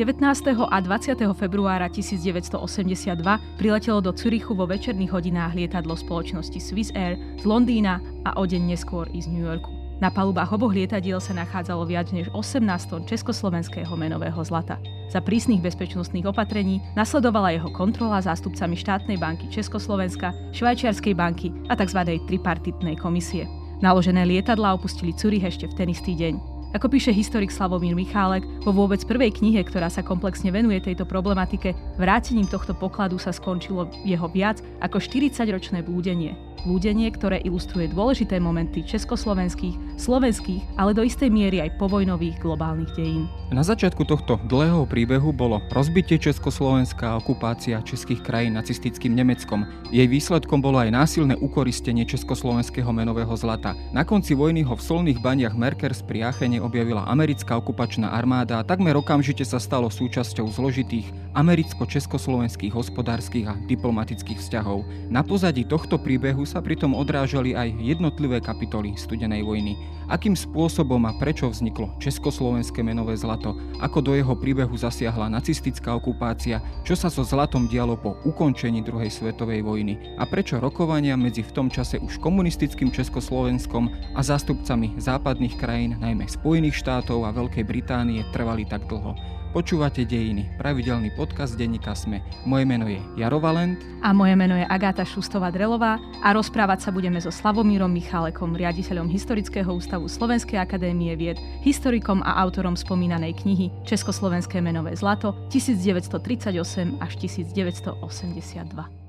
[0.00, 0.56] 19.
[0.56, 1.12] a 20.
[1.36, 3.20] februára 1982
[3.60, 8.64] priletelo do Cürichu vo večerných hodinách lietadlo spoločnosti Swiss Air z Londýna a o deň
[8.64, 9.68] neskôr i z New Yorku.
[10.00, 14.80] Na palubách oboch lietadiel sa nachádzalo viac než 18 tón československého menového zlata.
[15.12, 22.16] Za prísnych bezpečnostných opatrení nasledovala jeho kontrola zástupcami štátnej banky Československa, Švajčiarskej banky a tzv.
[22.24, 23.44] tripartitnej komisie.
[23.84, 26.49] Naložené lietadla opustili Cürich ešte v ten istý deň.
[26.70, 31.74] Ako píše historik Slavomír Michálek, vo vôbec prvej knihe, ktorá sa komplexne venuje tejto problematike,
[31.98, 38.84] vrátením tohto pokladu sa skončilo jeho viac ako 40-ročné blúdenie blúdenie, ktoré ilustruje dôležité momenty
[38.84, 43.24] československých, slovenských, ale do istej miery aj povojnových globálnych dejín.
[43.50, 49.66] Na začiatku tohto dlhého príbehu bolo rozbitie Československá a okupácia českých krajín nacistickým Nemeckom.
[49.90, 53.74] Jej výsledkom bolo aj násilné ukoristenie československého menového zlata.
[53.90, 58.66] Na konci vojny ho v solných baniach Merkers pri Achene objavila americká okupačná armáda a
[58.66, 64.86] takmer okamžite sa stalo súčasťou zložitých americko-československých hospodárskych a diplomatických vzťahov.
[65.10, 69.74] Na pozadí tohto príbehu sa pritom odrážali aj jednotlivé kapitoly studenej vojny.
[70.06, 73.39] Akým spôsobom a prečo vzniklo Československé menové zlato,
[73.80, 79.08] ako do jeho príbehu zasiahla nacistická okupácia, čo sa so zlatom dialo po ukončení druhej
[79.08, 85.56] svetovej vojny a prečo rokovania medzi v tom čase už komunistickým Československom a zástupcami západných
[85.56, 89.39] krajín, najmä Spojených štátov a Veľkej Británie, trvali tak dlho.
[89.50, 92.22] Počúvate Dejiny, pravidelný podcast denníka Sme.
[92.46, 93.82] Moje meno je Jaro Valent.
[93.98, 99.66] A moje meno je Agáta Šustová-Drelová a rozprávať sa budeme so Slavomírom Michalekom, riaditeľom Historického
[99.74, 108.99] ústavu Slovenskej akadémie vied, historikom a autorom spomínanej knihy Československé menové zlato 1938 až 1982.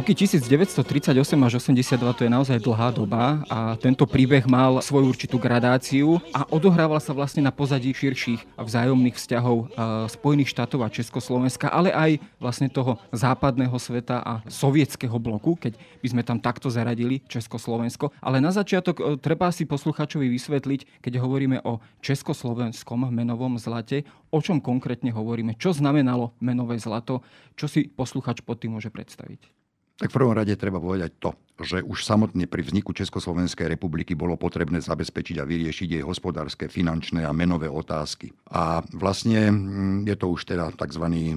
[0.00, 1.12] Roky 1938
[1.44, 6.48] až 82 to je naozaj dlhá doba a tento príbeh mal svoju určitú gradáciu a
[6.48, 9.68] odohrával sa vlastne na pozadí širších vzájomných vzťahov
[10.08, 16.08] Spojených štátov a Československa, ale aj vlastne toho západného sveta a sovietského bloku, keď by
[16.08, 18.08] sme tam takto zaradili Československo.
[18.24, 24.40] Ale na začiatok e, treba si posluchačovi vysvetliť, keď hovoríme o československom menovom zlate, o
[24.40, 27.20] čom konkrétne hovoríme, čo znamenalo menové zlato,
[27.52, 29.59] čo si posluchač pod tým môže predstaviť.
[30.00, 34.40] Tak v prvom rade treba povedať to, že už samotne pri vzniku Československej republiky bolo
[34.40, 38.32] potrebné zabezpečiť a vyriešiť jej hospodárske, finančné a menové otázky.
[38.48, 41.04] A vlastne mm, je to už teda tzv.
[41.06, 41.34] E,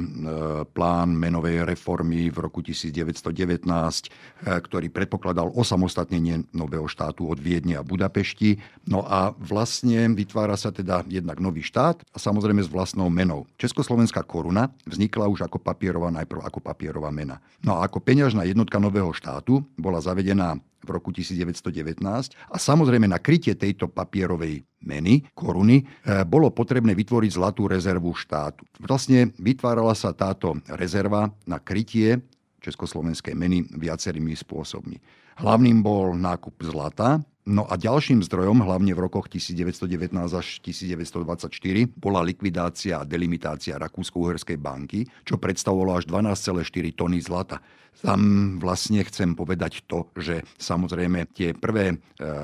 [0.71, 4.09] plán menovej reformy v roku 1919, e,
[4.47, 8.63] ktorý predpokladal osamostatnenie nového štátu od Viedne a Budapešti.
[8.87, 13.43] No a vlastne vytvára sa teda jednak nový štát a samozrejme s vlastnou menou.
[13.59, 17.43] Československá koruna vznikla už ako papierová, najprv ako papierová mena.
[17.59, 22.05] No a ako peňažná jednotka nového štátu bola zavedená v roku 1919
[22.37, 25.83] a samozrejme na krytie tejto papierovej meny, koruny, e,
[26.27, 28.61] bolo potrebné vytvoriť zlatú rezervu štátu.
[28.77, 32.21] Vlastne vytvárala sa táto rezerva na krytie
[32.61, 35.01] československej meny viacerými spôsobmi.
[35.41, 41.51] Hlavným bol nákup zlata, No a ďalším zdrojom, hlavne v rokoch 1919 až 1924,
[41.99, 46.63] bola likvidácia a delimitácia Rakúsko-Uherskej banky, čo predstavovalo až 12,4
[46.95, 47.59] tony zlata.
[48.01, 51.95] Tam vlastne chcem povedať to, že samozrejme tie prvé e,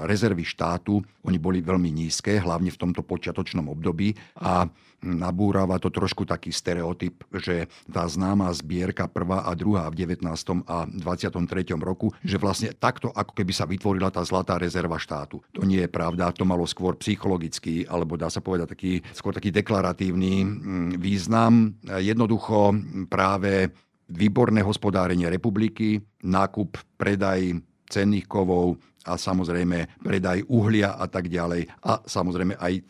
[0.06, 4.70] rezervy štátu, oni boli veľmi nízke, hlavne v tomto počiatočnom období a
[5.04, 10.28] nabúrava to trošku taký stereotyp, že tá známa zbierka prvá a druhá v 19.
[10.68, 11.40] a 23.
[11.80, 15.40] roku, že vlastne takto ako keby sa vytvorila tá zlatá rezerva štátu.
[15.56, 19.56] To nie je pravda, to malo skôr psychologický, alebo dá sa povedať taký, skôr taký
[19.56, 21.79] deklaratívny mm, význam.
[21.88, 22.76] Jednoducho
[23.08, 23.72] práve
[24.09, 28.78] výborné hospodárenie republiky, nákup, predaj cenných kovov
[29.09, 31.66] a samozrejme predaj uhlia a tak ďalej.
[31.82, 32.82] A samozrejme aj e,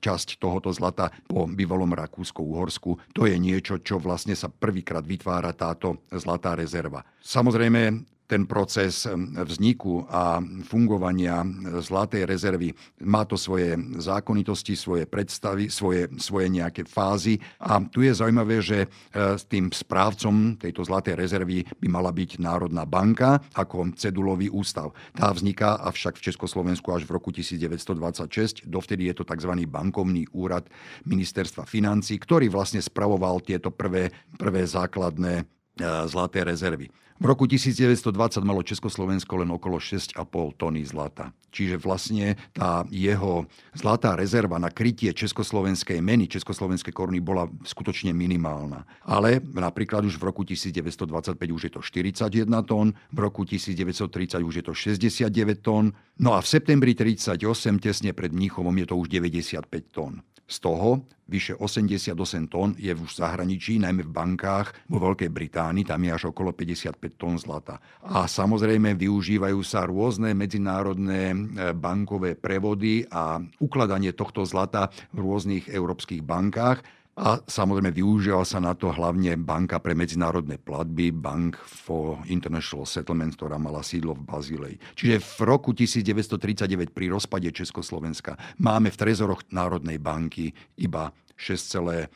[0.00, 3.14] časť tohoto zlata po bývalom Rakúsko-Uhorsku.
[3.14, 7.04] To je niečo, čo vlastne sa prvýkrát vytvára táto zlatá rezerva.
[7.22, 10.38] Samozrejme, ten proces vzniku a
[10.68, 11.40] fungovania
[11.80, 12.76] zlatej rezervy.
[13.08, 17.40] Má to svoje zákonitosti, svoje predstavy, svoje, svoje nejaké fázy.
[17.64, 22.36] A tu je zaujímavé, že e, s tým správcom tejto zlatej rezervy by mala byť
[22.36, 24.92] Národná banka ako cedulový ústav.
[25.16, 28.68] Tá vzniká avšak v Československu až v roku 1926.
[28.68, 29.52] Dovtedy je to tzv.
[29.64, 30.68] bankovný úrad
[31.08, 35.57] ministerstva financí, ktorý vlastne spravoval tieto prvé, prvé základné
[36.06, 36.90] zlaté rezervy.
[37.18, 38.14] V roku 1920
[38.46, 40.22] malo Československo len okolo 6,5
[40.54, 41.34] tony zlata.
[41.50, 48.86] Čiže vlastne tá jeho zlatá rezerva na krytie československej meny, československej koruny bola skutočne minimálna.
[49.02, 54.54] Ale napríklad už v roku 1925 už je to 41 tón, v roku 1930 už
[54.54, 55.90] je to 69 tón,
[56.22, 60.22] no a v septembri 1938 tesne pred Mníchovom je to už 95 tón.
[60.48, 62.16] Z toho vyše 88
[62.48, 66.56] tón je už v zahraničí, najmä v bankách vo Veľkej Británii, tam je až okolo
[66.56, 67.76] 55 tón zlata.
[68.00, 71.36] A samozrejme využívajú sa rôzne medzinárodné e,
[71.76, 76.80] bankové prevody a ukladanie tohto zlata v rôznych európskych bankách
[77.18, 83.34] a samozrejme využívala sa na to hlavne banka pre medzinárodné platby, Bank for International Settlement,
[83.34, 84.74] ktorá mala sídlo v Bazílei.
[84.94, 92.06] Čiže v roku 1939 pri rozpade Československa máme v trezoroch Národnej banky iba 6,3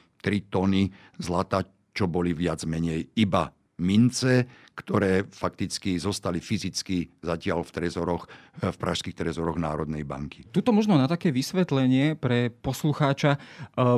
[0.47, 0.87] tony
[1.19, 3.51] zlata, čo boli viac menej iba
[3.83, 8.25] mince, ktoré fakticky zostali fyzicky zatiaľ v trezoroch,
[8.61, 10.49] v pražských trezoroch Národnej banky.
[10.49, 13.39] Tuto možno na také vysvetlenie pre poslucháča, e,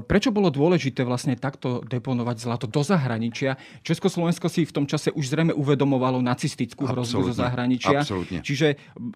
[0.03, 3.55] prečo bolo dôležité vlastne takto deponovať zlato do zahraničia.
[3.87, 8.03] Československo si v tom čase už zrejme uvedomovalo nacistickú hrozbu zo zahraničia.
[8.03, 8.43] Absolutne.
[8.43, 8.75] Čiže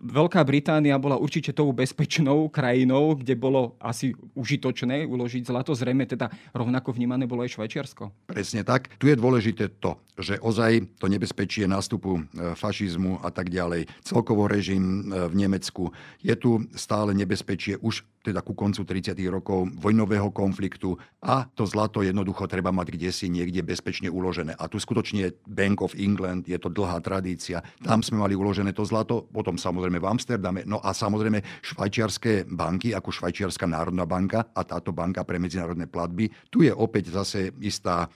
[0.08, 5.74] Veľká Británia bola určite tou bezpečnou krajinou, kde bolo asi užitočné uložiť zlato.
[5.74, 8.30] Zrejme teda rovnako vnímané bolo aj Švajčiarsko.
[8.30, 8.90] Presne tak.
[8.98, 11.06] Tu je dôležité to, že ozaj to
[11.48, 17.16] nebezpečie nástupu e, fašizmu a tak ďalej, celkovo režim e, v Nemecku, je tu stále
[17.16, 19.16] nebezpečie už teda ku koncu 30.
[19.32, 24.52] rokov vojnového konfliktu a to zlato jednoducho treba mať kde si niekde bezpečne uložené.
[24.54, 27.64] A tu skutočne Bank of England, je to dlhá tradícia.
[27.80, 32.92] Tam sme mali uložené to zlato, potom samozrejme v Amsterdame, no a samozrejme švajčiarske banky,
[32.92, 36.28] ako Švajčiarska národná banka a táto banka pre medzinárodné platby.
[36.52, 38.08] Tu je opäť zase istá e,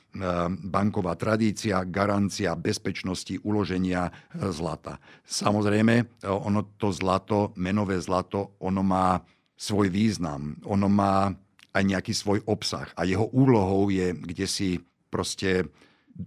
[0.68, 4.12] banková tradícia, garancia bezpečnosti uloženia e,
[4.52, 5.00] zlata.
[5.24, 9.18] Samozrejme, e, ono to zlato, menové zlato, ono má
[9.62, 11.30] svoj význam, ono má
[11.70, 14.70] aj nejaký svoj obsah a jeho úlohou je kde si
[15.06, 15.70] proste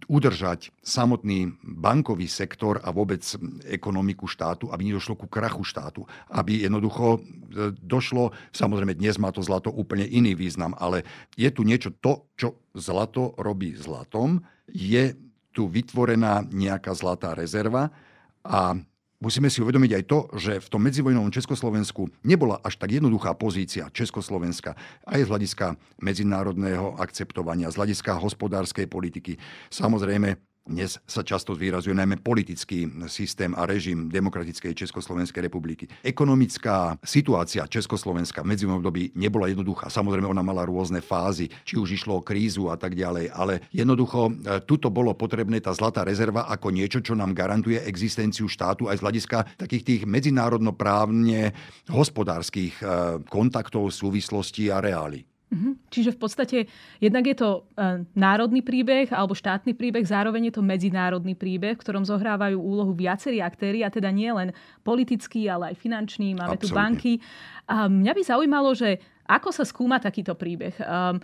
[0.09, 3.21] udržať samotný bankový sektor a vôbec
[3.69, 6.09] ekonomiku štátu, aby nedošlo ku krachu štátu.
[6.33, 11.05] Aby jednoducho e, došlo, samozrejme dnes má to zlato úplne iný význam, ale
[11.37, 14.41] je tu niečo, to, čo zlato robí zlatom,
[14.73, 15.13] je
[15.53, 17.93] tu vytvorená nejaká zlatá rezerva
[18.41, 18.73] a
[19.25, 23.89] Musíme si uvedomiť aj to, že v tom medzivojnovom Československu nebola až tak jednoduchá pozícia
[23.89, 25.65] Československa aj z hľadiska
[25.97, 29.41] medzinárodného akceptovania, z hľadiska hospodárskej politiky.
[29.73, 35.85] Samozrejme, dnes sa často zvýrazuje najmä politický systém a režim demokratickej Československej republiky.
[36.01, 39.93] Ekonomická situácia Československa v medzivojnovom období nebola jednoduchá.
[39.93, 44.33] Samozrejme, ona mala rôzne fázy, či už išlo o krízu a tak ďalej, ale jednoducho
[44.33, 44.33] e,
[44.65, 49.03] tuto bolo potrebné tá zlatá rezerva ako niečo, čo nám garantuje existenciu štátu aj z
[49.05, 51.53] hľadiska takých tých medzinárodnoprávne
[51.93, 52.85] hospodárskych e,
[53.29, 55.29] kontaktov, súvislostí a reálí.
[55.53, 55.77] Mhm.
[55.93, 56.57] Čiže v podstate
[56.97, 61.83] jednak je to e, národný príbeh alebo štátny príbeh, zároveň je to medzinárodný príbeh, v
[61.85, 64.49] ktorom zohrávajú úlohu viacerí aktéry, a teda nie len
[64.81, 66.33] politický, ale aj finančný.
[66.33, 66.65] Máme Absolutne.
[66.65, 67.13] tu banky.
[67.69, 70.77] A mňa by zaujímalo, že ako sa skúma takýto príbeh?
[70.85, 71.17] Um,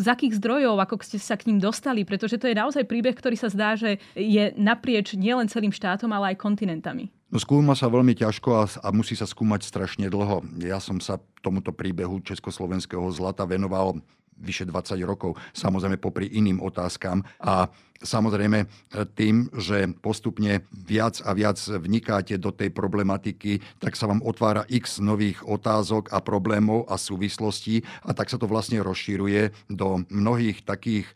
[0.00, 2.00] z akých zdrojov, ako ste sa k ním dostali?
[2.00, 6.32] Pretože to je naozaj príbeh, ktorý sa zdá, že je naprieč nielen celým štátom, ale
[6.32, 7.12] aj kontinentami.
[7.34, 10.46] No skúma sa veľmi ťažko a, a musí sa skúmať strašne dlho.
[10.62, 13.98] Ja som sa tomuto príbehu československého zlata venoval
[14.38, 17.26] vyše 20 rokov, samozrejme popri iným otázkam.
[17.42, 17.66] A
[17.98, 18.70] samozrejme
[19.18, 25.02] tým, že postupne viac a viac vnikáte do tej problematiky, tak sa vám otvára x
[25.02, 31.10] nových otázok a problémov a súvislostí a tak sa to vlastne rozšíruje do mnohých takých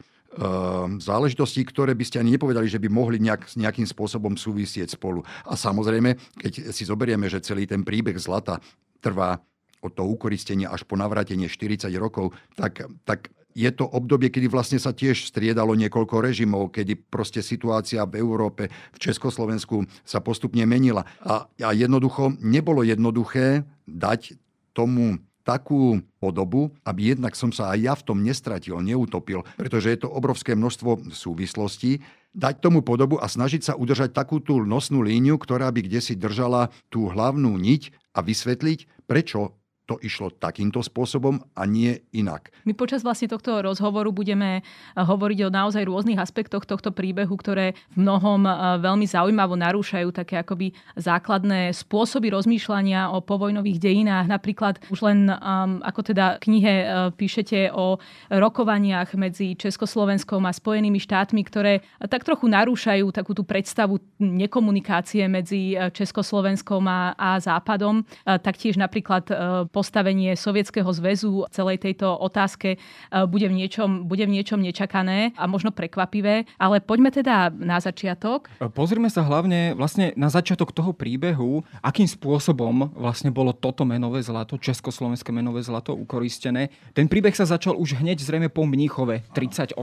[1.02, 5.26] záležitostí, ktoré by ste ani nepovedali, že by mohli nejak, nejakým spôsobom súvisieť spolu.
[5.45, 8.62] A samozrejme, keď si zoberieme, že celý ten príbeh zlata
[9.02, 9.42] trvá
[9.78, 14.78] od toho ukoristenia až po navrátenie 40 rokov, tak, tak je to obdobie, kedy vlastne
[14.78, 21.02] sa tiež striedalo niekoľko režimov, kedy proste situácia v Európe, v Československu sa postupne menila.
[21.26, 24.38] A, a jednoducho nebolo jednoduché dať
[24.75, 25.18] tomu
[25.49, 30.12] takú podobu, aby jednak som sa aj ja v tom nestratil, neutopil, pretože je to
[30.12, 32.05] obrovské množstvo súvislostí,
[32.37, 36.14] dať tomu podobu a snažiť sa udržať takú tú nosnú líniu, ktorá by kde si
[36.14, 39.58] držala tú hlavnú niť a vysvetliť, prečo
[39.88, 42.52] to išlo takýmto spôsobom a nie inak.
[42.68, 44.61] My počas vlastne tohto rozhovoru budeme
[44.92, 48.45] hovoriť o naozaj rôznych aspektoch tohto príbehu, ktoré v mnohom
[48.85, 54.28] veľmi zaujímavo narúšajú také akoby základné spôsoby rozmýšľania o povojnových dejinách.
[54.28, 57.97] Napríklad už len um, ako teda v knihe uh, píšete o
[58.28, 61.80] rokovaniach medzi Československom a Spojenými štátmi, ktoré
[62.12, 68.04] tak trochu narúšajú takú tú predstavu nekomunikácie medzi Československom a, a Západom.
[68.26, 69.30] Taktiež napríklad
[69.79, 72.79] postavenie Sovietskeho zväzu v celej tejto otázke e,
[73.31, 76.51] bude v, niečom, bude v niečom nečakané a možno prekvapivé.
[76.59, 78.51] Ale poďme teda na začiatok.
[78.59, 84.19] E, pozrime sa hlavne vlastne na začiatok toho príbehu, akým spôsobom vlastne bolo toto menové
[84.27, 86.75] zlato, československé menové zlato ukoristené.
[86.91, 89.79] Ten príbeh sa začal už hneď zrejme po Mníchove 38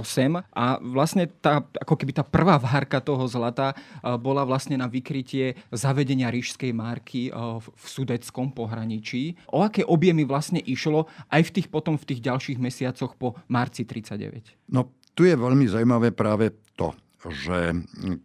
[0.52, 5.56] a vlastne tá, ako keby tá prvá várka toho zlata e, bola vlastne na vykrytie
[5.72, 9.38] zavedenia rížskej marky v sudeckom pohraničí.
[9.54, 13.86] O aké objemy vlastne išlo aj v tých potom v tých ďalších mesiacoch po marci
[13.88, 14.74] 39?
[14.74, 16.92] No tu je veľmi zaujímavé práve to,
[17.32, 17.74] že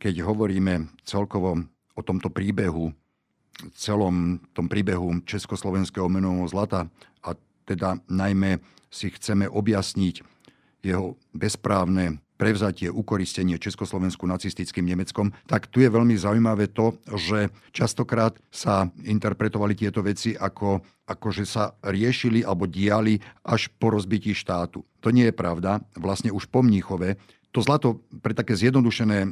[0.02, 1.56] keď hovoríme celkovo
[1.94, 2.92] o tomto príbehu,
[3.76, 6.88] celom tom príbehu Československého menového zlata
[7.20, 7.36] a
[7.68, 8.58] teda najmä
[8.90, 10.24] si chceme objasniť
[10.80, 18.32] jeho bezprávne prevzatie, ukoristenie Československu nacistickým Nemeckom, tak tu je veľmi zaujímavé to, že častokrát
[18.48, 24.80] sa interpretovali tieto veci ako, ako že sa riešili alebo diali až po rozbití štátu.
[25.04, 25.84] To nie je pravda.
[26.00, 27.20] Vlastne už po Mníchove
[27.52, 29.26] to zlato pre také zjednodušené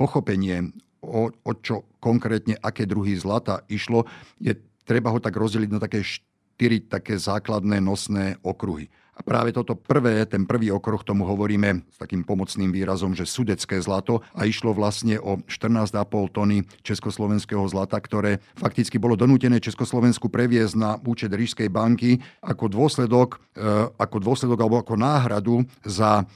[0.00, 0.72] pochopenie,
[1.04, 4.08] o, o čo konkrétne, aké druhy zlata išlo,
[4.40, 8.88] je treba ho tak rozdeliť na také štyri také základné nosné okruhy.
[9.16, 13.80] A práve toto prvé, ten prvý okruh, tomu hovoríme s takým pomocným výrazom, že sudecké
[13.80, 14.20] zlato.
[14.36, 20.90] A išlo vlastne o 14,5 tony československého zlata, ktoré fakticky bolo donútené Československu previesť na
[21.00, 26.28] účet Rížskej banky ako dôsledok, e, ako dôsledok alebo ako náhradu za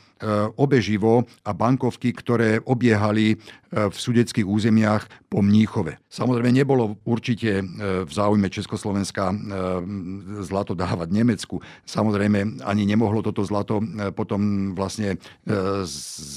[0.61, 3.37] obeživo a bankovky, ktoré obiehali e,
[3.89, 5.97] v sudeckých územiach po Mníchove.
[6.13, 7.65] Samozrejme nebolo určite e,
[8.05, 9.33] v záujme Československa
[10.45, 11.63] zlato dávať Nemecku.
[11.89, 13.81] Samozrejme ani nemohlo toto zlato
[14.13, 15.17] potom vlastne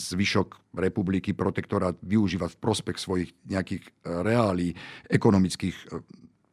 [0.09, 4.73] zvyšok republiky, protektorát využívať v prospech svojich nejakých reálí
[5.09, 5.75] ekonomických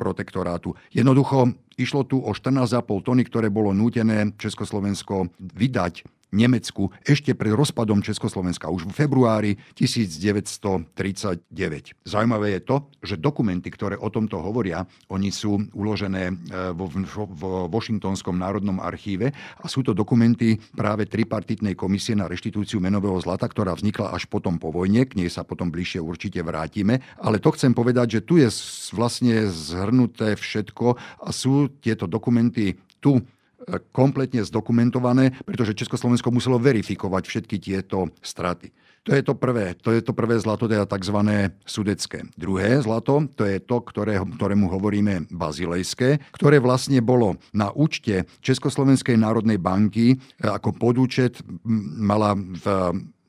[0.01, 0.73] protektorátu.
[0.97, 8.03] Jednoducho išlo tu o 14,5 tony, ktoré bolo nútené Československo vydať Nemecku ešte pred rozpadom
[8.03, 12.07] Československa, už v februári 1939.
[12.07, 16.35] Zaujímavé je to, že dokumenty, ktoré o tomto hovoria, oni sú uložené e,
[16.75, 23.19] vo, v Washingtonskom národnom archíve a sú to dokumenty práve tripartitnej komisie na reštitúciu menového
[23.19, 27.03] zlata, ktorá vznikla až potom po vojne, k nej sa potom bližšie určite vrátime.
[27.19, 28.47] Ale to chcem povedať, že tu je
[28.95, 30.87] vlastne zhrnuté všetko
[31.27, 33.25] a sú tieto dokumenty tu
[33.93, 38.73] kompletne zdokumentované, pretože Československo muselo verifikovať všetky tieto straty.
[39.09, 41.49] To je to prvé, to je to prvé zlato, teda tzv.
[41.65, 42.29] sudecké.
[42.37, 49.17] Druhé zlato, to je to, ktoré, ktorému hovoríme bazilejské, ktoré vlastne bolo na účte Československej
[49.17, 51.41] národnej banky ako podúčet
[51.97, 52.65] mala v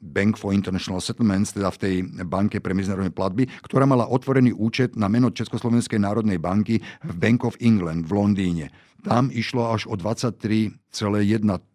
[0.01, 4.97] Bank for International Settlements, teda v tej banke pre medzinárodné platby, ktorá mala otvorený účet
[4.97, 8.65] na meno Československej národnej banky v Bank of England v Londýne.
[9.01, 10.73] Tam išlo až o 23,1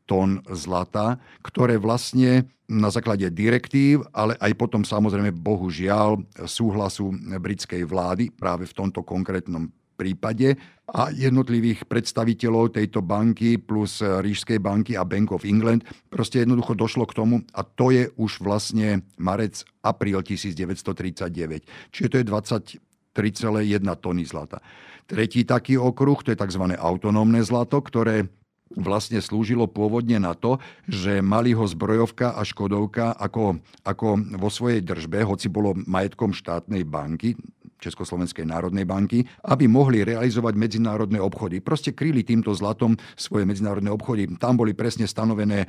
[0.07, 8.35] tón zlata, ktoré vlastne na základe direktív, ale aj potom samozrejme bohužiaľ súhlasu britskej vlády
[8.35, 15.35] práve v tomto konkrétnom prípade a jednotlivých predstaviteľov tejto banky plus Rížskej banky a Bank
[15.35, 15.83] of England.
[16.13, 21.67] Proste jednoducho došlo k tomu a to je už vlastne marec, apríl 1939.
[21.91, 24.63] Čiže to je 23,1 tony zlata.
[25.07, 26.77] Tretí taký okruh, to je tzv.
[26.79, 28.31] autonómne zlato, ktoré
[28.75, 30.59] vlastne slúžilo pôvodne na to,
[30.91, 34.07] že mali ho zbrojovka a škodovka ako, ako
[34.43, 37.39] vo svojej držbe, hoci bolo majetkom štátnej banky,
[37.87, 41.63] Československej národnej banky, aby mohli realizovať medzinárodné obchody.
[41.63, 44.27] Proste kryli týmto zlatom svoje medzinárodné obchody.
[44.43, 45.67] Tam boli presne stanovené e,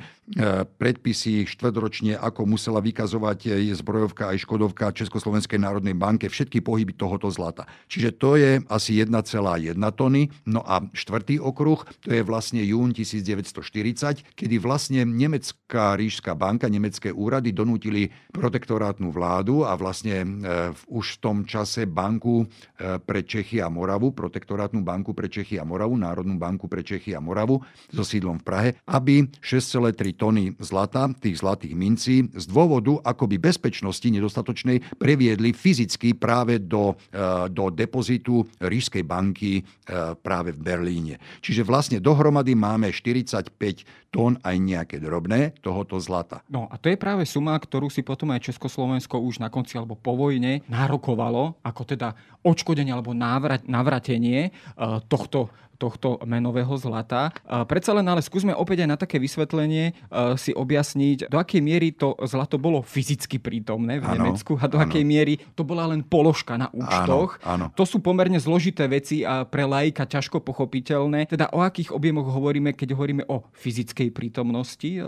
[0.66, 7.30] predpisy štvrťročne, ako musela vykazovať je zbrojovka aj škodovka Československej národnej banke, všetky pohyby tohoto
[7.30, 7.70] zlata.
[7.86, 10.26] Čiže to je asi 1,1 tony.
[10.48, 17.14] No a štvrtý okruh, to je vlastne jún 1940, kedy vlastne nemecká rížská banka, nemecké
[17.14, 20.26] úrady donútili protektorátnu vládu a vlastne e,
[20.88, 25.60] už v tom čase banka banku e, pre Čechy a Moravu, protektorátnu banku pre Čechy
[25.60, 27.60] a Moravu, Národnú banku pre Čechy a Moravu
[27.92, 34.08] so sídlom v Prahe, aby 6,3 tony zlata, tých zlatých mincí, z dôvodu akoby bezpečnosti
[34.08, 39.60] nedostatočnej previedli fyzicky práve do, e, do depozitu Rížskej banky
[40.22, 41.14] práve v Berlíne.
[41.42, 43.52] Čiže vlastne dohromady máme 45
[44.08, 46.40] tón aj nejaké drobné tohoto zlata.
[46.48, 49.96] No a to je práve suma, ktorú si potom aj Československo už na konci alebo
[49.96, 52.12] po vojne nárokovalo, ako teda
[52.44, 57.30] odškodenie alebo navratenie eh, tohto tohto menového zlata.
[57.46, 59.94] Predsa len ale skúsme opäť aj na také vysvetlenie
[60.34, 64.82] si objasniť, do akej miery to zlato bolo fyzicky prítomné v ano, Nemecku a do
[64.82, 64.90] ano.
[64.90, 67.38] akej miery to bola len položka na účtoch.
[67.46, 67.78] Ano, ano.
[67.78, 71.30] To sú pomerne zložité veci a pre laika ťažko pochopiteľné.
[71.30, 75.00] Teda o akých objemoch hovoríme, keď hovoríme o fyzickej prítomnosti e,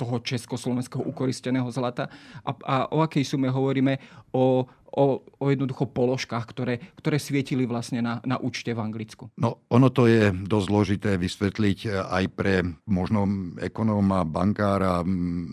[0.00, 2.08] toho československého ukoristeného zlata
[2.40, 4.00] a, a o akej sume hovoríme
[4.32, 4.64] o
[4.96, 9.28] o, o jednoducho položkách, ktoré, ktoré svietili vlastne na, na účte v Anglicku.
[9.36, 13.28] No, ono to je dosť zložité vysvetliť eh, aj pre možno
[13.60, 15.04] ekonóma, bankára,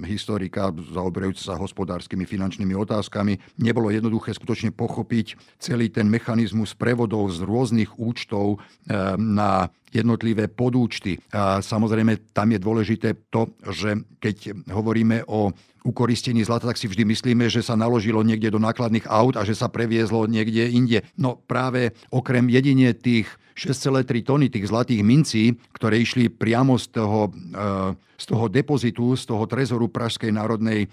[0.07, 3.59] historika, zaoberajúca sa hospodárskymi finančnými otázkami.
[3.59, 11.21] Nebolo jednoduché skutočne pochopiť celý ten mechanizmus prevodov z rôznych účtov eh, na jednotlivé podúčty.
[11.29, 17.03] A samozrejme, tam je dôležité to, že keď hovoríme o ukoristení zlata, tak si vždy
[17.05, 21.03] myslíme, že sa naložilo niekde do nákladných aut a že sa previezlo niekde inde.
[21.19, 27.29] No práve okrem jedine tých 6,3 tony tých zlatých mincí, ktoré išli priamo z toho,
[27.29, 30.87] e, z toho depozitu, z toho trezoru Pražskej národnej e,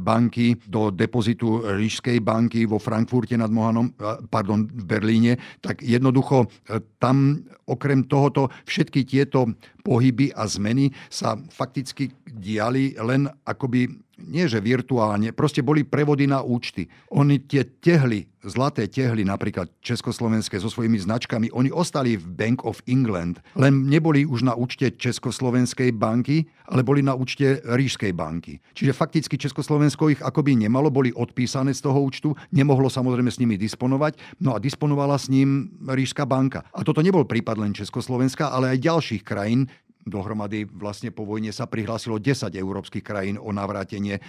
[0.00, 3.92] banky do depozitu Rížskej banky vo Frankfurte nad Mohanom, e,
[4.28, 6.48] pardon, v Berlíne, tak jednoducho
[6.96, 9.52] tam okrem tohoto všetky tieto
[9.86, 16.44] pohyby a zmeny sa fakticky diali len akoby nie že virtuálne, proste boli prevody na
[16.44, 16.90] účty.
[17.14, 22.80] Oni tie tehly, zlaté tehly, napríklad československé so svojimi značkami, oni ostali v Bank of
[22.88, 28.62] England, len neboli už na účte Československej banky, ale boli na účte Rížskej banky.
[28.72, 33.58] Čiže fakticky Československo ich akoby nemalo, boli odpísané z toho účtu, nemohlo samozrejme s nimi
[33.58, 36.64] disponovať, no a disponovala s ním Rížska banka.
[36.72, 39.66] A toto nebol prípad len Československa, ale aj ďalších krajín,
[40.06, 44.22] Dohromady vlastne po vojne sa prihlásilo 10 európskych krajín o navrátenie e,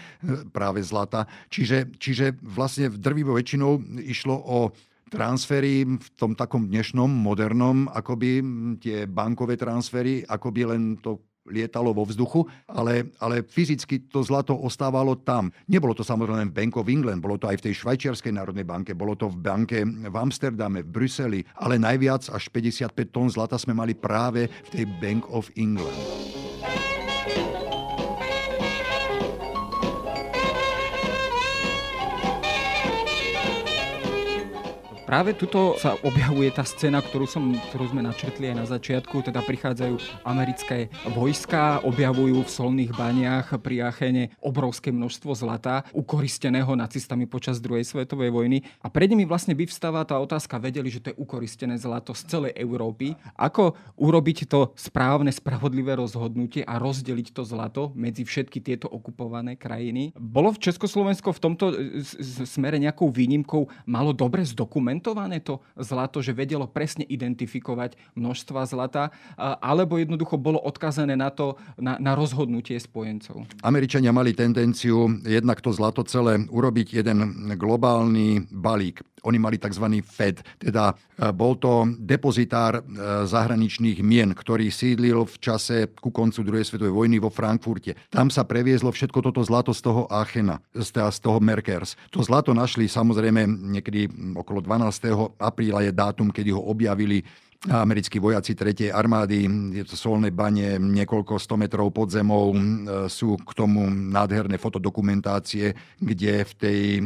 [0.51, 1.25] práve zlata.
[1.47, 4.59] Čiže, čiže vlastne v drvivou väčšinou išlo o
[5.11, 8.39] transfery v tom takom dnešnom, modernom, akoby
[8.79, 11.19] tie bankové transfery, akoby len to
[11.49, 15.49] lietalo vo vzduchu, ale, ale fyzicky to zlato ostávalo tam.
[15.65, 19.17] Nebolo to samozrejme Bank of England, bolo to aj v tej švajčiarskej národnej banke, bolo
[19.17, 23.97] to v banke v Amsterdame, v Bruseli, ale najviac až 55 tón zlata sme mali
[23.97, 26.40] práve v tej Bank of England.
[35.11, 39.43] Práve tuto sa objavuje tá scéna, ktorú, som, ktorú sme načrtli aj na začiatku, teda
[39.43, 47.59] prichádzajú americké vojska, objavujú v solných baniach pri Achene obrovské množstvo zlata, ukoristeného nacistami počas
[47.59, 48.63] druhej svetovej vojny.
[48.79, 52.55] A pred nimi vlastne vyvstáva tá otázka, vedeli, že to je ukoristené zlato z celej
[52.55, 53.11] Európy.
[53.35, 60.15] Ako urobiť to správne, spravodlivé rozhodnutie a rozdeliť to zlato medzi všetky tieto okupované krajiny?
[60.15, 61.65] Bolo v Československo v tomto
[62.47, 69.09] smere nejakou výnimkou malo dobre zdokumentované zdokumentované to zlato, že vedelo presne identifikovať množstva zlata,
[69.37, 73.49] alebo jednoducho bolo odkazané na to, na, na rozhodnutie spojencov?
[73.65, 79.01] Američania mali tendenciu jednak to zlato celé urobiť jeden globálny balík.
[79.21, 79.85] Oni mali tzv.
[80.01, 86.41] Fed, teda e, bol to depozitár e, zahraničných mien, ktorý sídlil v čase ku koncu
[86.41, 87.93] druhej svetovej vojny vo Frankfurte.
[88.09, 91.93] Tam sa previezlo všetko toto zlato z toho Aachena, z toho Merkers.
[92.09, 94.89] To zlato našli samozrejme niekedy okolo 12.
[95.39, 97.23] apríla je dátum, kedy ho objavili
[97.69, 98.89] americkí vojaci 3.
[98.89, 99.45] armády,
[99.77, 102.57] je to solné bane, niekoľko 100 metrov pod zemou,
[103.05, 107.01] sú k tomu nádherné fotodokumentácie, kde v tej e,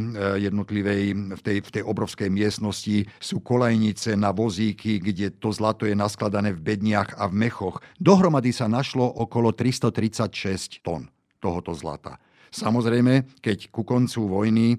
[0.48, 1.02] jednotlivej,
[1.36, 6.56] v tej, v tej obrovskej miestnosti sú kolajnice na vozíky, kde to zlato je naskladané
[6.56, 7.84] v bedniach a v mechoch.
[8.00, 12.16] Dohromady sa našlo okolo 336 tón tohoto zlata.
[12.48, 14.76] Samozrejme, keď ku koncu vojny e,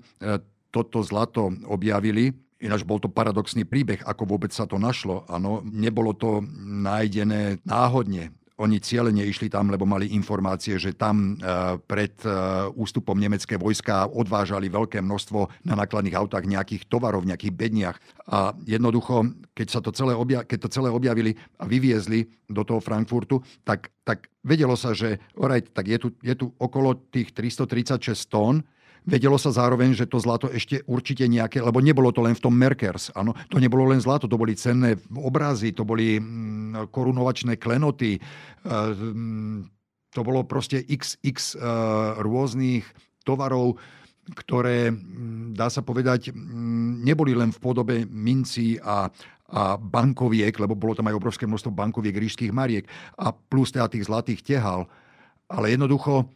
[0.74, 5.30] toto zlato objavili, Ináč bol to paradoxný príbeh, ako vôbec sa to našlo.
[5.30, 8.34] Ano, nebolo to nájdené náhodne.
[8.58, 12.30] Oni cieľene išli tam, lebo mali informácie, že tam e, pred e,
[12.74, 17.98] ústupom nemecké vojska odvážali veľké množstvo na nákladných autách nejakých tovarov, nejakých bedniach.
[18.26, 22.82] A jednoducho, keď, sa to celé obja- keď to celé objavili a vyviezli do toho
[22.82, 28.18] Frankfurtu, tak, tak vedelo sa, že oraj, tak je tu, je tu okolo tých 336
[28.26, 28.66] tón,
[29.08, 32.52] vedelo sa zároveň, že to zlato ešte určite nejaké, lebo nebolo to len v tom
[32.52, 38.20] Merkers, áno, to nebolo len zlato, to boli cenné obrazy, to boli mm, korunovačné klenoty,
[38.68, 39.64] mm,
[40.12, 41.56] to bolo proste xx
[42.20, 42.84] rôznych
[43.24, 43.80] tovarov,
[44.28, 46.36] ktoré, mm, dá sa povedať,
[47.00, 49.08] neboli len v podobe minci a,
[49.48, 52.84] a bankoviek, lebo bolo tam aj obrovské množstvo bankoviek rížských mariek
[53.16, 54.92] a plus teda tých zlatých tehal.
[55.48, 56.28] Ale jednoducho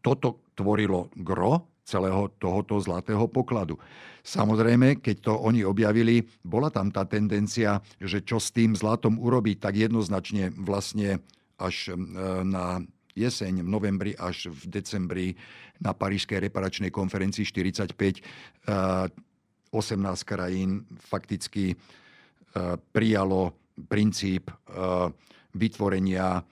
[0.00, 3.80] toto tvorilo gro celého tohoto zlatého pokladu.
[4.22, 9.56] Samozrejme, keď to oni objavili, bola tam tá tendencia, že čo s tým zlatom urobiť,
[9.58, 11.18] tak jednoznačne vlastne
[11.58, 11.98] až e,
[12.46, 12.84] na
[13.16, 15.28] jeseň, v novembri až v decembri
[15.82, 18.22] na Parížskej reparačnej konferencii 45
[18.70, 21.74] 18 e, krajín fakticky
[22.50, 23.54] E, prijalo
[23.86, 24.50] princíp
[25.54, 26.42] vytvorenia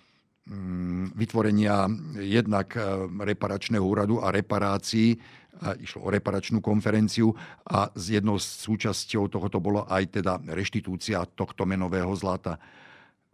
[1.12, 5.20] vytvorenia jednak e, reparačného úradu a reparácií.
[5.58, 7.34] Išlo o reparačnú konferenciu
[7.66, 12.62] a z jednou súčasťou tohoto bolo aj teda reštitúcia tohto menového zlata.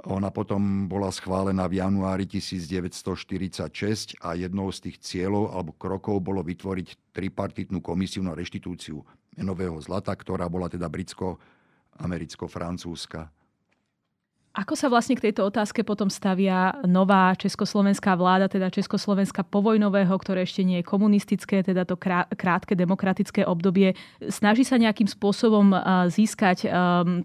[0.08, 6.40] Ona potom bola schválená v januári 1946 a jednou z tých cieľov alebo krokov bolo
[6.40, 9.04] vytvoriť tripartitnú komisiu na reštitúciu
[9.36, 11.36] menového zlata, ktorá bola teda britsko
[12.00, 13.43] americko-francúzska.
[14.54, 20.46] Ako sa vlastne k tejto otázke potom stavia nová československá vláda, teda Československa povojnového, ktoré
[20.46, 23.98] ešte nie je komunistické, teda to krátke demokratické obdobie.
[24.30, 25.74] Snaží sa nejakým spôsobom
[26.06, 26.70] získať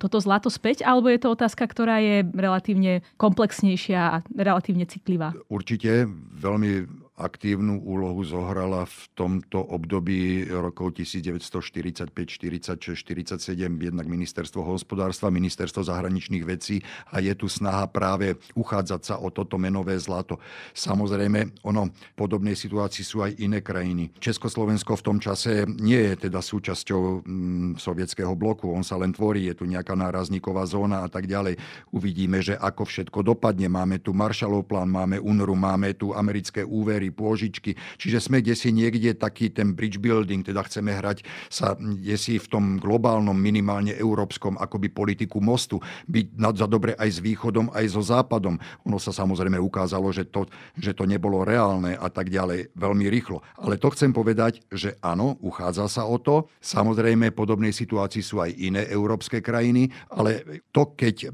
[0.02, 5.38] toto zlato späť, alebo je to otázka, ktorá je relatívne komplexnejšia a relatívne citlivá?
[5.54, 15.28] Určite veľmi aktívnu úlohu zohrala v tomto období rokov 1945, 46, 47 jednak ministerstvo hospodárstva,
[15.28, 16.80] ministerstvo zahraničných vecí
[17.12, 20.40] a je tu snaha práve uchádzať sa o toto menové zlato.
[20.72, 24.16] Samozrejme, ono, v podobnej situácii sú aj iné krajiny.
[24.24, 29.52] Československo v tom čase nie je teda súčasťou mm, sovietského bloku, on sa len tvorí,
[29.52, 31.60] je tu nejaká nárazníková zóna a tak ďalej.
[31.92, 33.68] Uvidíme, že ako všetko dopadne.
[33.68, 37.76] Máme tu Marshallov plán, máme UNRU, máme tu americké úvery, pôžičky.
[37.98, 42.38] Čiže sme kde si niekde taký ten bridge building, teda chceme hrať sa kde si
[42.38, 47.86] v tom globálnom, minimálne európskom akoby politiku mostu, byť za dobre aj s východom, aj
[47.90, 48.60] so západom.
[48.86, 50.46] Ono sa samozrejme ukázalo, že to,
[50.78, 53.42] že to nebolo reálne a tak ďalej veľmi rýchlo.
[53.60, 56.48] Ale to chcem povedať, že áno, uchádza sa o to.
[56.62, 61.28] Samozrejme, podobnej situácii sú aj iné európske krajiny, ale to, keď e,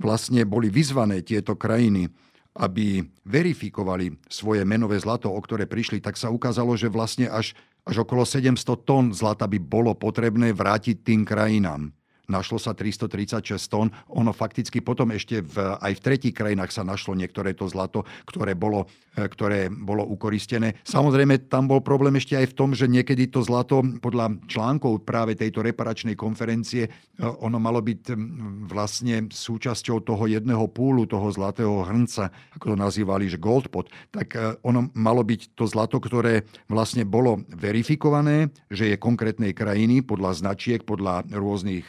[0.00, 2.08] vlastne boli vyzvané tieto krajiny,
[2.60, 7.56] aby verifikovali svoje menové zlato, o ktoré prišli, tak sa ukázalo, že vlastne až,
[7.88, 11.88] až okolo 700 tón zlata by bolo potrebné vrátiť tým krajinám
[12.30, 13.90] našlo sa 336 tón.
[14.14, 18.54] Ono fakticky potom ešte v, aj v tretích krajinách sa našlo niektoré to zlato, ktoré
[18.54, 18.86] bolo,
[19.18, 20.78] e, ktoré bolo ukoristené.
[20.86, 25.34] Samozrejme, tam bol problém ešte aj v tom, že niekedy to zlato podľa článkov práve
[25.34, 26.90] tejto reparačnej konferencie, e,
[27.20, 28.14] ono malo byť
[28.70, 34.54] vlastne súčasťou toho jedného púlu, toho zlatého hrnca, ako to nazývali, že goldpot, tak e,
[34.62, 40.86] ono malo byť to zlato, ktoré vlastne bolo verifikované, že je konkrétnej krajiny podľa značiek,
[40.86, 41.86] podľa rôznych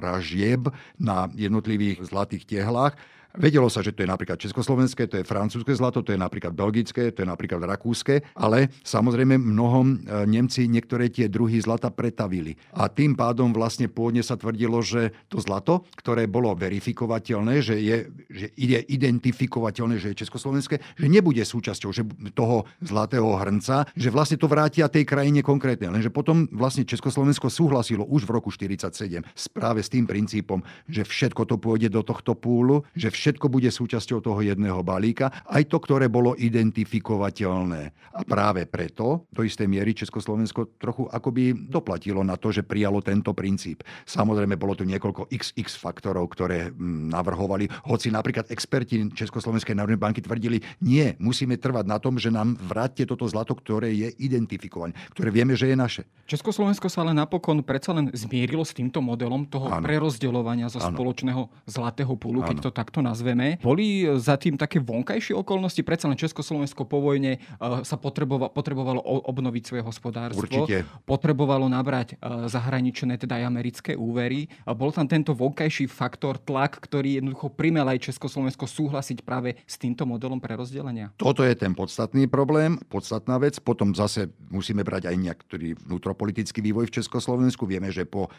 [0.00, 2.94] ražieb na jednotlivých zlatých tehlách
[3.38, 7.14] Vedelo sa, že to je napríklad československé, to je francúzske zlato, to je napríklad belgické,
[7.14, 12.58] to je napríklad rakúske, ale samozrejme mnohom e, Nemci niektoré tie druhy zlata pretavili.
[12.74, 18.10] A tým pádom vlastne pôvodne sa tvrdilo, že to zlato, ktoré bolo verifikovateľné, že je,
[18.26, 22.02] že ide identifikovateľné, že je československé, že nebude súčasťou že
[22.34, 25.86] toho zlatého hrnca, že vlastne to vrátia tej krajine konkrétne.
[25.86, 30.58] Lenže potom vlastne Československo súhlasilo už v roku 1947 práve s tým princípom,
[30.90, 33.19] že všetko to pôjde do tohto púlu, že všetko
[33.50, 37.82] bude súčasťou toho jedného balíka, aj to, ktoré bolo identifikovateľné.
[38.16, 43.36] A práve preto do istej miery Československo trochu akoby doplatilo na to, že prijalo tento
[43.36, 43.84] princíp.
[44.08, 50.24] Samozrejme, bolo tu niekoľko XX faktorov, ktoré mm, navrhovali, hoci napríklad experti Československej národnej banky
[50.24, 55.28] tvrdili, nie, musíme trvať na tom, že nám vrátte toto zlato, ktoré je identifikované, ktoré
[55.28, 56.02] vieme, že je naše.
[56.30, 59.82] Československo sa ale napokon predsa len zmierilo s týmto modelom toho ano.
[59.82, 60.94] prerozdeľovania zo ano.
[60.94, 63.58] spoločného zlatého púlu, keď to takto nazveme.
[63.58, 65.82] Boli za tým také vonkajšie okolnosti?
[65.82, 70.46] Predsa len Československo po vojne eh, sa potrebovalo, potrebovalo obnoviť svoje hospodárstvo.
[70.46, 70.86] Určite.
[71.04, 74.46] Potrebovalo nabrať eh, zahraničné, teda aj americké úvery.
[74.64, 80.06] Bol tam tento vonkajší faktor, tlak, ktorý jednoducho primel aj Československo súhlasiť práve s týmto
[80.06, 81.10] modelom prerozdelenia?
[81.18, 83.58] Toto je ten podstatný problém, podstatná vec.
[83.58, 87.66] Potom zase musíme brať aj nejaký vnútropolitický vývoj v Československu.
[87.66, 88.30] Vieme, že po e,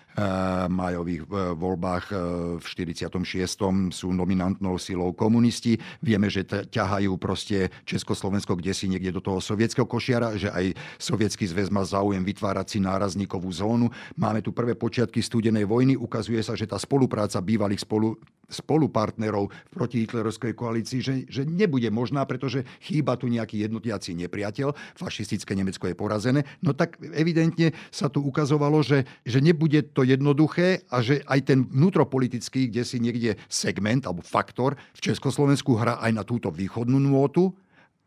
[0.69, 2.15] májových e, voľbách e,
[2.61, 3.91] v 46.
[3.91, 5.81] sú nominant dominantnou silou komunisti.
[6.05, 11.49] Vieme, že ťahajú proste Československo kde si niekde do toho sovietského košiara, že aj sovietský
[11.49, 13.89] zväz má záujem vytvárať si nárazníkovú zónu.
[14.13, 15.97] Máme tu prvé počiatky studenej vojny.
[15.97, 18.13] Ukazuje sa, že tá spolupráca bývalých spolu,
[18.51, 24.75] spolupartnerov v protihitlerovskej koalícii, že, že nebude možná, pretože chýba tu nejaký jednotiaci nepriateľ.
[24.99, 26.43] Fašistické Nemecko je porazené.
[26.59, 31.59] No tak evidentne sa tu ukazovalo, že, že nebude to jednoduché a že aj ten
[31.63, 34.19] vnútropolitický, kde si niekde segment alebo
[34.51, 37.55] faktor v Československu hrá aj na túto východnú nôtu.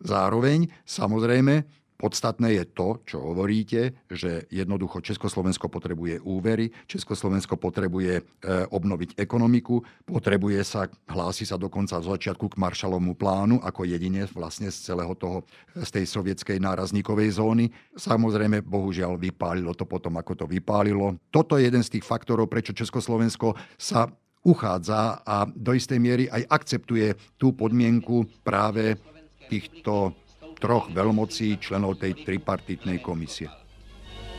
[0.04, 8.22] Zároveň, samozrejme, Podstatné je to, čo hovoríte, že jednoducho Československo potrebuje úvery, Československo potrebuje e,
[8.66, 14.74] obnoviť ekonomiku, potrebuje sa, hlási sa dokonca v začiatku k Maršalovmu plánu ako jedine vlastne
[14.74, 15.46] z celého toho,
[15.78, 17.70] z tej sovietskej nárazníkovej zóny.
[17.94, 21.14] Samozrejme, bohužiaľ, vypálilo to potom, ako to vypálilo.
[21.30, 24.10] Toto je jeden z tých faktorov, prečo Československo sa
[24.44, 29.00] uchádza a do istej miery aj akceptuje tú podmienku práve
[29.48, 30.12] týchto
[30.60, 33.48] troch veľmocí členov tej tripartitnej komisie.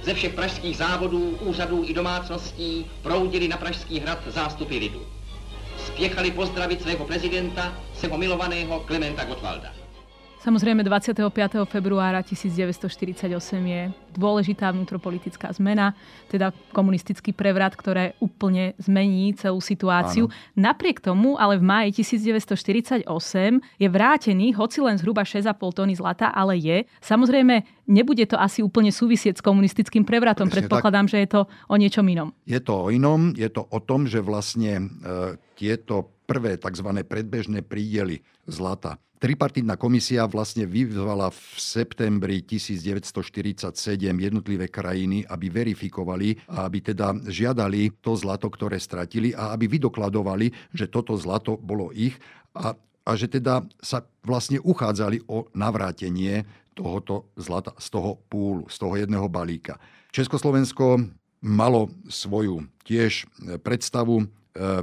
[0.05, 5.01] Ze všech pražských závodů, úřadů i domácností proudili na Pražský hrad zástupy lidu.
[5.85, 9.84] Spěchali pozdravit svého prezidenta, svého milovaného Klementa Gottwalda.
[10.45, 11.25] Samozrejme 25.
[11.65, 13.33] februára 1948
[13.65, 13.81] je
[14.13, 15.97] dôležitá vnútropolitická zmena,
[16.29, 20.29] teda komunistický prevrat, ktoré úplne zmení celú situáciu.
[20.29, 20.37] Áno.
[20.53, 23.09] Napriek tomu, ale v máji 1948
[23.57, 26.85] je vrátený, hoci len zhruba 6,5 tony zlata, ale je.
[27.01, 30.45] Samozrejme, nebude to asi úplne súvisieť s komunistickým prevratom.
[30.45, 31.11] Presne Predpokladám, tak.
[31.17, 32.29] že je to o niečom inom.
[32.45, 37.01] Je to o inom, je to o tom, že vlastne e, tieto prvé tzv.
[37.07, 43.73] predbežné prídely zlata Tripartitná komisia vlastne vyzvala v septembri 1947
[44.11, 50.51] jednotlivé krajiny, aby verifikovali a aby teda žiadali to zlato, ktoré stratili a aby vydokladovali,
[50.75, 52.13] že toto zlato bolo ich
[52.53, 56.43] a, a že teda sa vlastne uchádzali o navrátenie
[56.75, 59.79] tohoto zlata z toho púlu, z toho jedného balíka.
[60.11, 61.01] Československo
[61.39, 63.31] malo svoju tiež
[63.63, 64.27] predstavu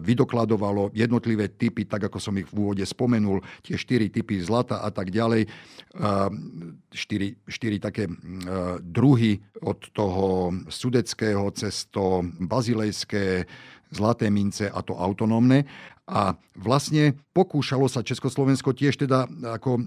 [0.05, 4.93] vydokladovalo jednotlivé typy, tak ako som ich v úvode spomenul, tie štyri typy zlata a
[4.93, 5.49] tak ďalej, e,
[7.49, 8.13] štyri také e,
[8.85, 13.49] druhy od toho sudeckého cez to bazilejské,
[13.93, 15.65] zlaté mince a to autonómne.
[16.09, 19.79] A vlastne pokúšalo sa Československo tiež teda ako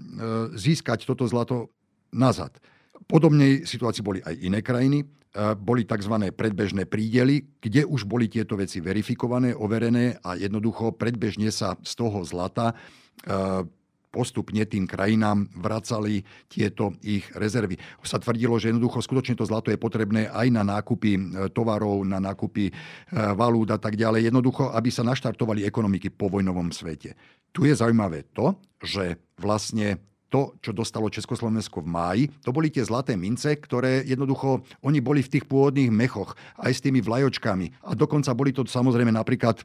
[0.56, 1.70] získať toto zlato
[2.14, 2.54] nazad.
[3.06, 5.04] Podobnej situácii boli aj iné krajiny.
[5.36, 6.32] E, boli tzv.
[6.32, 12.24] predbežné prídely, kde už boli tieto veci verifikované, overené a jednoducho predbežne sa z toho
[12.24, 12.74] zlata e,
[14.08, 17.76] postupne tým krajinám vracali tieto ich rezervy.
[18.00, 21.20] Sa tvrdilo, že jednoducho skutočne to zlato je potrebné aj na nákupy e,
[21.52, 22.72] tovarov, na nákupy
[23.12, 24.32] valút a tak ďalej.
[24.32, 27.12] Jednoducho, aby sa naštartovali ekonomiky po vojnovom svete.
[27.52, 32.82] Tu je zaujímavé to, že vlastne to, čo dostalo Československo v máji, to boli tie
[32.82, 37.86] zlaté mince, ktoré jednoducho, oni boli v tých pôvodných mechoch, aj s tými vlajočkami.
[37.86, 39.64] A dokonca boli to samozrejme napríklad e,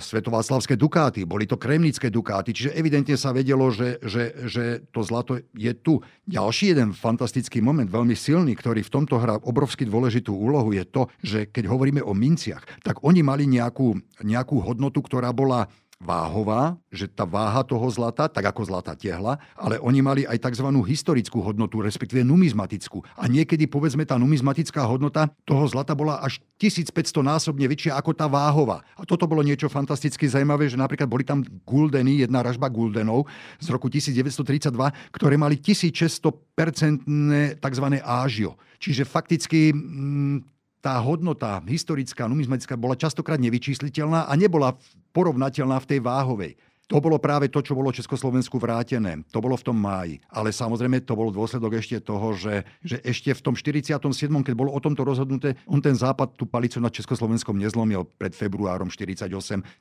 [0.00, 5.36] svetováslavské dukáty, boli to kremnické dukáty, čiže evidentne sa vedelo, že, že, že to zlato
[5.52, 6.00] je tu.
[6.24, 11.12] Ďalší jeden fantastický moment, veľmi silný, ktorý v tomto hrá obrovsky dôležitú úlohu, je to,
[11.20, 15.68] že keď hovoríme o minciach, tak oni mali nejakú, nejakú hodnotu, ktorá bola
[15.98, 20.70] váhová, že tá váha toho zlata, tak ako zlata tehla, ale oni mali aj tzv.
[20.86, 23.02] historickú hodnotu, respektíve numizmatickú.
[23.18, 28.30] A niekedy, povedzme, tá numizmatická hodnota toho zlata bola až 1500 násobne väčšia ako tá
[28.30, 28.86] váhová.
[28.94, 33.26] A toto bolo niečo fantasticky zaujímavé, že napríklad boli tam guldeny, jedna ražba guldenov
[33.58, 34.70] z roku 1932,
[35.10, 37.86] ktoré mali 1600% tzv.
[38.06, 38.54] ážio.
[38.78, 44.78] Čiže fakticky mm, tá hodnota historická, numizmatická bola častokrát nevyčísliteľná a nebola
[45.10, 46.52] porovnateľná v tej váhovej.
[46.88, 49.20] To bolo práve to, čo bolo Československu vrátené.
[49.28, 50.24] To bolo v tom máji.
[50.32, 54.72] Ale samozrejme to bol dôsledok ešte toho, že, že ešte v tom 47., keď bolo
[54.72, 59.28] o tomto rozhodnuté, on ten západ tú palicu nad Československom nezlomil pred februárom 48.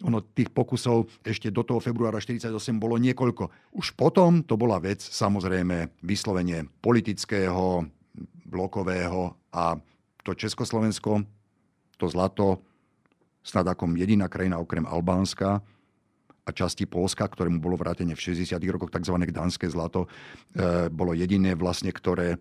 [0.04, 3.72] Ono tých pokusov ešte do toho februára 48 bolo niekoľko.
[3.80, 7.88] Už potom to bola vec samozrejme vyslovenie politického,
[8.52, 9.80] blokového a
[10.28, 11.24] to Československo,
[11.96, 12.60] to zlato,
[13.48, 15.64] snad ako jediná krajina okrem Albánska
[16.44, 18.60] a časti Polska, ktorému bolo vrátené v 60.
[18.68, 19.16] rokoch tzv.
[19.32, 20.12] danské zlato,
[20.52, 22.36] e, bolo jediné vlastne, ktoré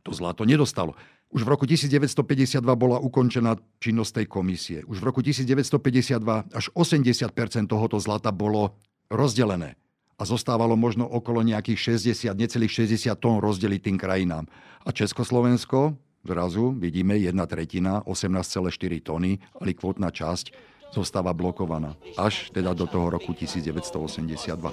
[0.00, 0.96] to zlato nedostalo.
[1.32, 4.78] Už v roku 1952 bola ukončená činnosť tej komisie.
[4.88, 8.76] Už v roku 1952 až 80% tohoto zlata bolo
[9.12, 9.76] rozdelené
[10.16, 14.44] a zostávalo možno okolo nejakých 60, necelých 60 tón rozdeliť tým krajinám.
[14.84, 20.52] A Československo, zrazu vidíme jedna tretina, 18,4 tony, ale kvotná časť
[20.92, 21.96] zostáva blokovaná.
[22.16, 24.72] Až teda do toho roku 1982.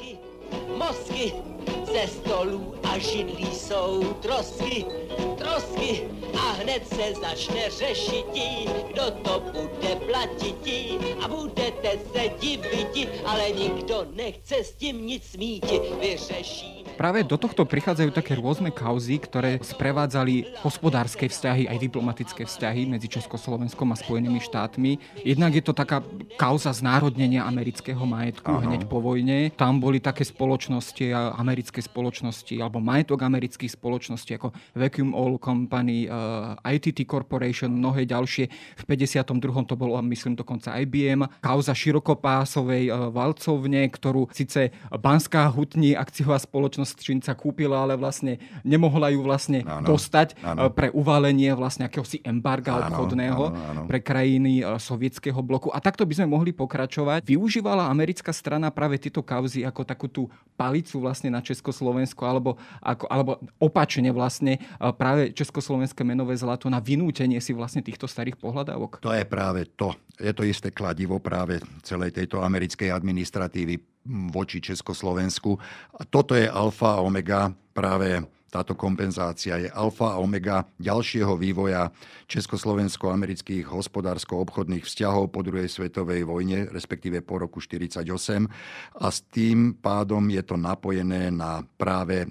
[0.78, 1.34] Mozky
[1.94, 4.86] ze stolů a židlí jsou trosky,
[5.38, 6.04] trosky
[6.38, 14.06] a hned se začne řešití, kdo to bude platití a budete se diviti, ale nikdo
[14.16, 16.79] nechce s tím nic míti, vyřešíme.
[17.00, 23.08] Práve do tohto prichádzajú také rôzne kauzy, ktoré sprevádzali hospodárske vzťahy, aj diplomatické vzťahy medzi
[23.08, 25.00] Československom a Spojenými štátmi.
[25.24, 26.04] Jednak je to taká
[26.36, 28.68] kauza znárodnenia amerického majetku Aha.
[28.68, 29.48] hneď po vojne.
[29.56, 31.08] Tam boli také spoločnosti,
[31.40, 38.04] americké spoločnosti, alebo majetok amerických spoločností, ako Vacuum Oil Company, uh, eh, ITT Corporation, mnohé
[38.04, 38.76] ďalšie.
[38.76, 39.24] V 52.
[39.72, 41.32] to bolo, myslím, dokonca IBM.
[41.40, 49.14] Kauza širokopásovej uh, valcovne, ktorú síce Banská hutní akciová spoločnosť Střinca kúpila, ale vlastne nemohla
[49.14, 50.68] ju vlastne ano, dostať ano.
[50.68, 53.82] Eh, pre uvalenie vlastne akéhosi embarga ano, obchodného ano, ano.
[53.86, 55.70] pre krajiny eh, sovietského bloku.
[55.70, 57.30] A takto by sme mohli pokračovať.
[57.30, 60.26] Využívala americká strana práve tieto kauzy ako takú tú
[60.58, 66.82] palicu vlastne na Československo, alebo, ako, alebo opačne vlastne eh, práve Československé menové zlato na
[66.82, 69.06] vynútenie si vlastne týchto starých pohľadávok?
[69.06, 69.94] To je práve to.
[70.20, 75.60] Je to isté kladivo práve celej tejto americkej administratívy voči Československu.
[76.10, 81.94] Toto je alfa a omega práve táto kompenzácia je alfa a omega ďalšieho vývoja
[82.26, 88.50] československo-amerických hospodársko-obchodných vzťahov po druhej svetovej vojne, respektíve po roku 1948.
[89.06, 92.26] A s tým pádom je to napojené na práve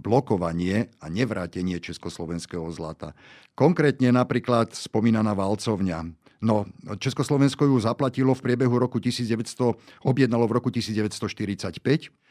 [0.00, 3.12] blokovanie a nevrátenie československého zlata.
[3.52, 6.27] Konkrétne napríklad spomínaná valcovňa.
[6.40, 6.66] No,
[6.98, 9.74] Československo ju zaplatilo v priebehu roku 1900,
[10.06, 12.27] objednalo v roku 1945 E,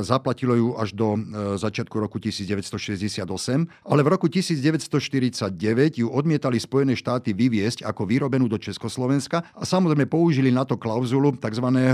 [0.00, 1.20] zaplatilo ju až do e,
[1.60, 3.20] začiatku roku 1968,
[3.84, 10.08] ale v roku 1949 ju odmietali Spojené štáty vyviesť ako vyrobenú do Československa a samozrejme
[10.08, 11.68] použili na to klauzulu tzv.
[11.68, 11.88] E,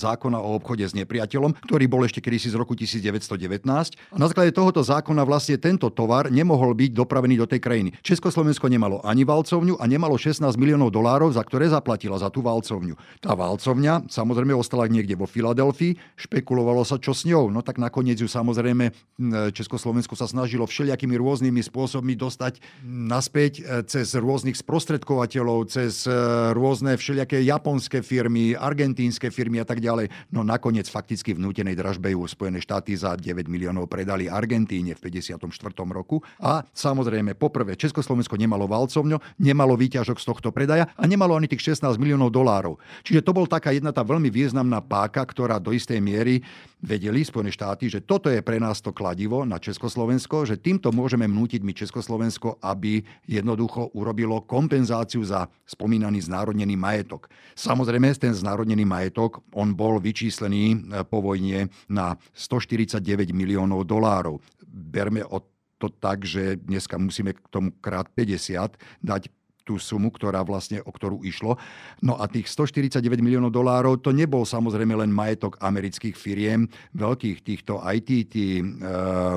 [0.00, 3.68] zákona o obchode s nepriateľom, ktorý bol ešte kedysi z roku 1919.
[3.68, 7.92] A na základe tohoto zákona vlastne tento tovar nemohol byť dopravený do tej krajiny.
[8.00, 12.96] Československo nemalo ani valcovňu a nemalo 16 miliónov dolárov, za ktoré zaplatila za tú valcovňu.
[13.20, 17.50] Tá valcovňa samozrejme ostala niekde vo Filadelfii, špekulovalo Stalo sa čo s ňou?
[17.50, 18.94] No tak nakoniec ju samozrejme
[19.50, 26.14] Československo sa snažilo všelijakými rôznymi spôsobmi dostať naspäť e, cez rôznych sprostredkovateľov, cez e,
[26.54, 30.06] rôzne všelijaké japonské firmy, argentínske firmy a tak ďalej.
[30.30, 35.02] No nakoniec fakticky v nútenej dražbe ju Spojené štáty za 9 miliónov predali Argentíne v
[35.02, 35.50] 54.
[35.90, 36.22] roku.
[36.38, 41.74] A samozrejme, poprvé, Československo nemalo valcovňo, nemalo výťažok z tohto predaja a nemalo ani tých
[41.74, 42.78] 16 miliónov dolárov.
[43.02, 46.46] Čiže to bol taká jedna tá veľmi významná páka, ktorá do istej miery
[46.82, 51.26] vedeli Spojené štáty, že toto je pre nás to kladivo na Československo, že týmto môžeme
[51.26, 57.30] vnútiť my Československo, aby jednoducho urobilo kompenzáciu za spomínaný znárodnený majetok.
[57.58, 60.76] Samozrejme, ten znárodnený majetok, on bol vyčíslený e,
[61.06, 64.38] po vojne na 149 miliónov dolárov.
[64.66, 65.42] Berme o
[65.78, 69.22] to tak, že dneska musíme k tomu krát 50 dať
[69.68, 71.60] tú sumu, ktorá vlastne, o ktorú išlo.
[72.00, 76.64] No a tých 149 miliónov dolárov to nebol samozrejme len majetok amerických firiem,
[76.96, 79.36] veľkých týchto ITT, uh,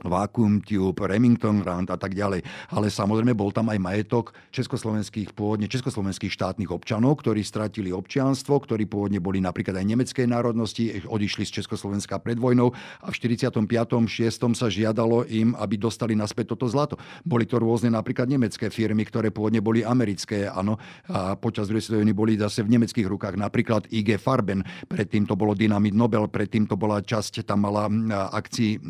[0.00, 2.40] Vacuum Tube, Remington Rand a tak ďalej.
[2.72, 8.88] Ale samozrejme bol tam aj majetok československých, pôvodne československých štátnych občanov, ktorí stratili občianstvo, ktorí
[8.88, 12.72] pôvodne boli napríklad aj nemeckej národnosti, odišli z Československa pred vojnou
[13.04, 13.68] a v 45.
[14.08, 14.56] 6.
[14.56, 16.96] sa žiadalo im, aby dostali naspäť toto zlato.
[17.20, 20.80] Boli to rôzne napríklad nemecké firmy, ktoré pôvodne boli americké, áno,
[21.12, 23.36] a počas druhej svetovej boli zase v nemeckých rukách.
[23.36, 27.92] Napríklad IG Farben, predtým to bolo Dynamit Nobel, predtým to bola časť, tam mala
[28.32, 28.80] akcií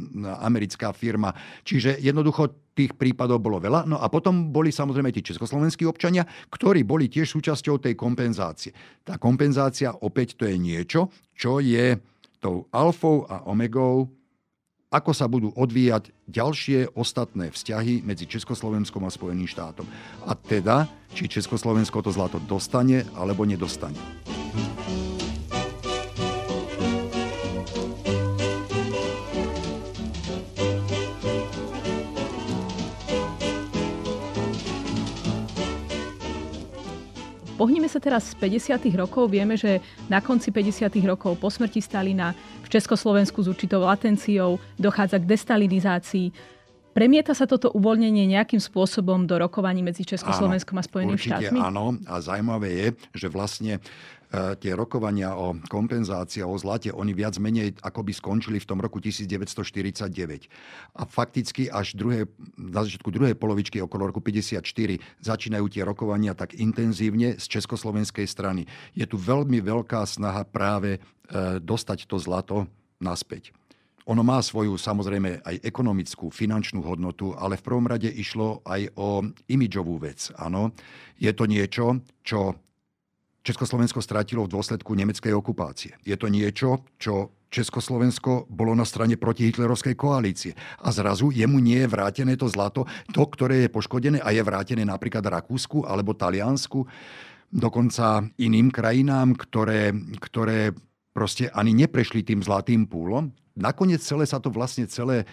[0.41, 1.35] americká firma.
[1.67, 3.85] Čiže jednoducho tých prípadov bolo veľa.
[3.85, 8.73] No a potom boli samozrejme tí československí občania, ktorí boli tiež súčasťou tej kompenzácie.
[9.05, 12.01] Tá kompenzácia opäť to je niečo, čo je
[12.41, 14.09] tou alfou a omegou
[14.93, 19.89] ako sa budú odvíjať ďalšie ostatné vzťahy medzi Československom a Spojeným štátom.
[20.29, 20.85] A teda,
[21.17, 23.97] či Československo to zlato dostane alebo nedostane.
[37.63, 38.91] Pohníme sa teraz z 50.
[38.99, 39.31] rokov.
[39.31, 39.79] Vieme, že
[40.11, 40.99] na konci 50.
[41.07, 46.35] rokov po smrti Stalina v Československu s určitou latenciou dochádza k destalinizácii.
[46.91, 51.63] Premieta sa toto uvoľnenie nejakým spôsobom do rokovaní medzi Československom a Spojenými určite štátmi?
[51.63, 52.03] áno.
[52.11, 53.79] A zaujímavé je, že vlastne
[54.33, 60.49] tie rokovania o kompenzácii o zlate, oni viac menej akoby skončili v tom roku 1949.
[60.97, 62.25] A fakticky až druhé,
[62.57, 64.65] na začiatku druhej polovičky okolo roku 54
[65.21, 68.65] začínajú tie rokovania tak intenzívne z československej strany.
[68.97, 71.01] Je tu veľmi veľká snaha práve e,
[71.61, 72.65] dostať to zlato
[73.05, 73.53] naspäť.
[74.11, 79.23] Ono má svoju samozrejme aj ekonomickú, finančnú hodnotu, ale v prvom rade išlo aj o
[79.47, 80.35] imidžovú vec.
[80.35, 80.75] Áno,
[81.23, 82.59] je to niečo, čo
[83.43, 85.99] Československo stratilo v dôsledku nemeckej okupácie.
[86.07, 90.57] Je to niečo, čo Československo bolo na strane protihitlerovskej koalície.
[90.81, 94.89] A zrazu jemu nie je vrátené to zlato, to, ktoré je poškodené a je vrátené
[94.89, 96.89] napríklad Rakúsku alebo Taliansku,
[97.53, 100.73] dokonca iným krajinám, ktoré, ktoré
[101.13, 103.29] proste ani neprešli tým zlatým púlom.
[103.53, 105.29] Nakoniec celé sa to vlastne celé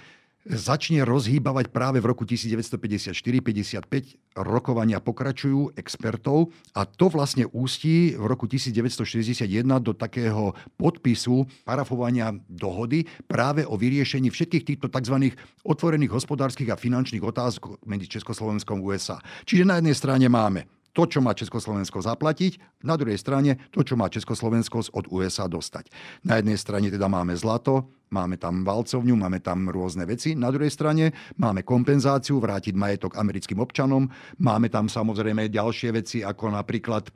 [0.49, 4.33] začne rozhýbavať práve v roku 1954-55.
[4.33, 9.45] Rokovania pokračujú expertov a to vlastne ústí v roku 1961
[9.77, 15.37] do takého podpisu parafovania dohody práve o vyriešení všetkých týchto tzv.
[15.61, 19.17] otvorených hospodárskych a finančných otázok medzi Československom a USA.
[19.45, 23.93] Čiže na jednej strane máme to, čo má Československo zaplatiť, na druhej strane to, čo
[23.93, 25.91] má Československo od USA dostať.
[26.25, 30.73] Na jednej strane teda máme zlato, máme tam valcovňu, máme tam rôzne veci, na druhej
[30.73, 34.09] strane máme kompenzáciu, vrátiť majetok americkým občanom,
[34.41, 37.09] máme tam samozrejme ďalšie veci, ako napríklad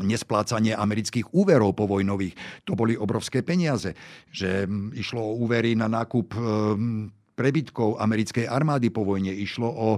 [0.00, 2.64] nesplácanie amerických úverov povojnových.
[2.64, 3.92] To boli obrovské peniaze,
[4.32, 4.64] že
[4.96, 6.32] išlo o úvery na nákup
[7.42, 9.88] prebytkov americkej armády po vojne, išlo o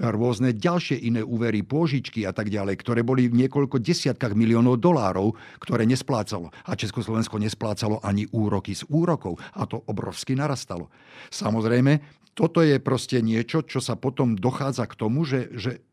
[0.00, 5.36] rôzne ďalšie iné úvery, pôžičky a tak ďalej, ktoré boli v niekoľko desiatkách miliónov dolárov,
[5.60, 6.48] ktoré nesplácalo.
[6.64, 9.36] A Československo nesplácalo ani úroky z úrokov.
[9.52, 10.88] A to obrovsky narastalo.
[11.28, 12.00] Samozrejme,
[12.32, 15.84] toto je proste niečo, čo sa potom dochádza k tomu, že, že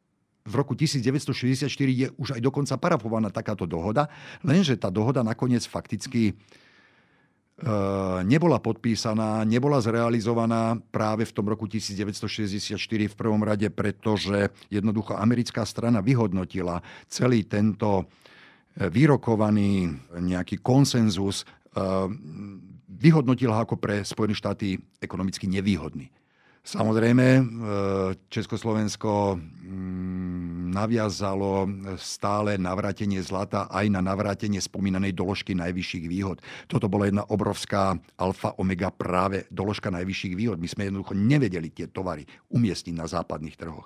[0.47, 4.08] v roku 1964 je už aj dokonca parafovaná takáto dohoda,
[4.43, 6.36] lenže tá dohoda nakoniec fakticky
[8.26, 15.62] nebola podpísaná, nebola zrealizovaná práve v tom roku 1964 v prvom rade, pretože jednoducho americká
[15.62, 19.86] strana vyhodnotila celý tento e, vyrokovaný
[20.18, 21.80] nejaký konsenzus, e,
[22.89, 26.10] vyhodnotila ako pre Spojené štáty ekonomicky nevýhodný.
[26.64, 27.43] Samozrejme,
[28.32, 31.69] Československo mm, naviazalo
[32.01, 36.41] stále navrátenie zlata aj na navrátenie spomínanej doložky najvyšších výhod.
[36.65, 40.57] Toto bola jedna obrovská alfa omega práve doložka najvyšších výhod.
[40.57, 43.86] My sme jednoducho nevedeli tie tovary umiestniť na západných trhoch.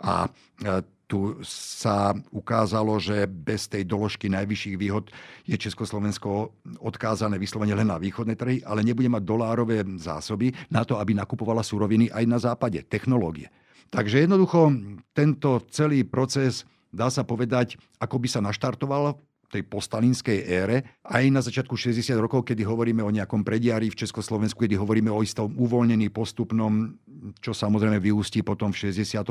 [0.00, 0.80] A e,
[1.12, 5.12] tu sa ukázalo, že bez tej doložky najvyšších výhod
[5.44, 10.96] je Československo odkázané vyslovene len na východné trhy, ale nebude mať dolárové zásoby na to,
[10.96, 13.52] aby nakupovala suroviny aj na západe, technológie.
[13.92, 14.72] Takže jednoducho
[15.12, 19.20] tento celý proces, dá sa povedať, ako by sa naštartoval
[19.52, 24.64] tej postalinskej ére, aj na začiatku 60 rokov, kedy hovoríme o nejakom prediari v Československu,
[24.64, 26.96] kedy hovoríme o istom uvoľnení postupnom,
[27.44, 29.28] čo samozrejme vyústí potom v 68.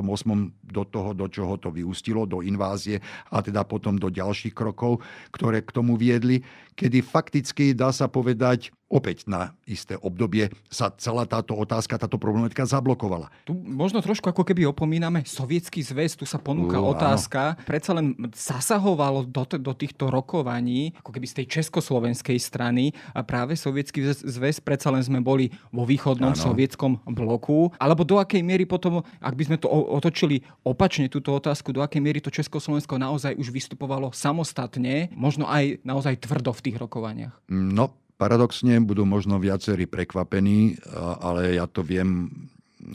[0.61, 3.01] do toho, do čoho to vyústilo, do invázie
[3.33, 5.01] a teda potom do ďalších krokov,
[5.33, 6.45] ktoré k tomu viedli,
[6.75, 12.67] kedy fakticky dá sa povedať, opäť na isté obdobie sa celá táto otázka, táto problematika
[12.67, 13.31] zablokovala.
[13.47, 17.63] Tu možno trošku ako keby opomíname Sovietský zväz, tu sa ponúka uh, otázka, áno.
[17.63, 23.55] predsa len zasahovalo do, do týchto rokovaní, ako keby z tej československej strany a práve
[23.55, 26.43] Sovietský zväz, predsa len sme boli vo východnom áno.
[26.51, 31.71] sovietskom bloku, alebo do akej miery potom, ak by sme to otočili opačne túto otázku,
[31.71, 36.77] do akej miery to Československo naozaj už vystupovalo samostatne, možno aj naozaj tvrdo v tých
[36.77, 37.33] rokovaniach?
[37.49, 40.77] No, Paradoxne budú možno viacerí prekvapení,
[41.25, 42.29] ale ja to viem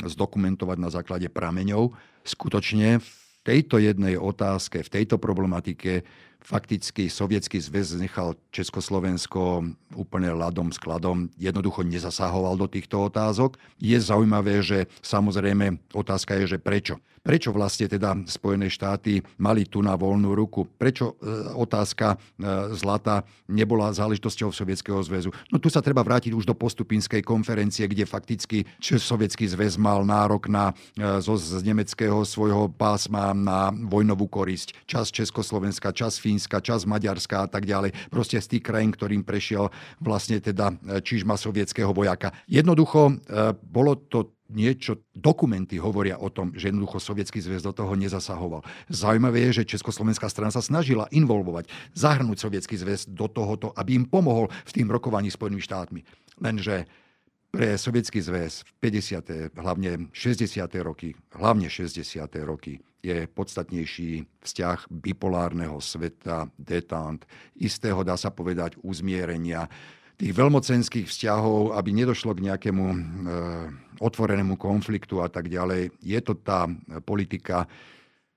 [0.06, 1.90] zdokumentovať na základe prameňov.
[2.22, 3.10] Skutočne v
[3.42, 6.06] tejto jednej otázke, v tejto problematike
[6.46, 9.66] fakticky sovietský zväz nechal Československo
[9.98, 13.58] úplne ľadom skladom, jednoducho nezasahoval do týchto otázok.
[13.82, 17.02] Je zaujímavé, že samozrejme otázka je, že prečo.
[17.26, 20.62] Prečo vlastne teda Spojené štáty mali tu na voľnú ruku?
[20.62, 22.16] Prečo e, otázka e,
[22.78, 25.34] zlata nebola záležitosťou Sovietskeho zväzu?
[25.50, 30.46] No tu sa treba vrátiť už do postupinskej konferencie, kde fakticky Sovietský zväz mal nárok
[30.46, 34.86] na e, zo, z nemeckého svojho pásma na vojnovú korisť.
[34.86, 37.90] Čas Československa, čas Fínska, čas Maďarska a tak ďalej.
[38.06, 42.30] Proste z tých krajín, ktorým prešiel vlastne teda čižma sovietského vojaka.
[42.46, 43.18] Jednoducho
[43.66, 48.62] bolo to niečo, dokumenty hovoria o tom, že jednoducho Sovietský zväz do toho nezasahoval.
[48.90, 54.06] Zaujímavé je, že Československá strana sa snažila involvovať, zahrnúť Sovietský zväz do tohoto, aby im
[54.06, 56.00] pomohol v tým rokovaní Spojenými štátmi.
[56.42, 56.86] Lenže
[57.50, 59.56] pre Sovietský zväz v 50.
[59.56, 60.44] hlavne 60.
[60.84, 62.04] roky, hlavne 60.
[62.44, 67.22] roky je podstatnejší vzťah bipolárneho sveta, detant,
[67.56, 69.70] istého, dá sa povedať, uzmierenia,
[70.16, 72.98] tých veľmocenských vzťahov, aby nedošlo k nejakému e,
[74.00, 75.92] otvorenému konfliktu a tak ďalej.
[76.00, 76.64] Je to tá
[77.04, 77.68] politika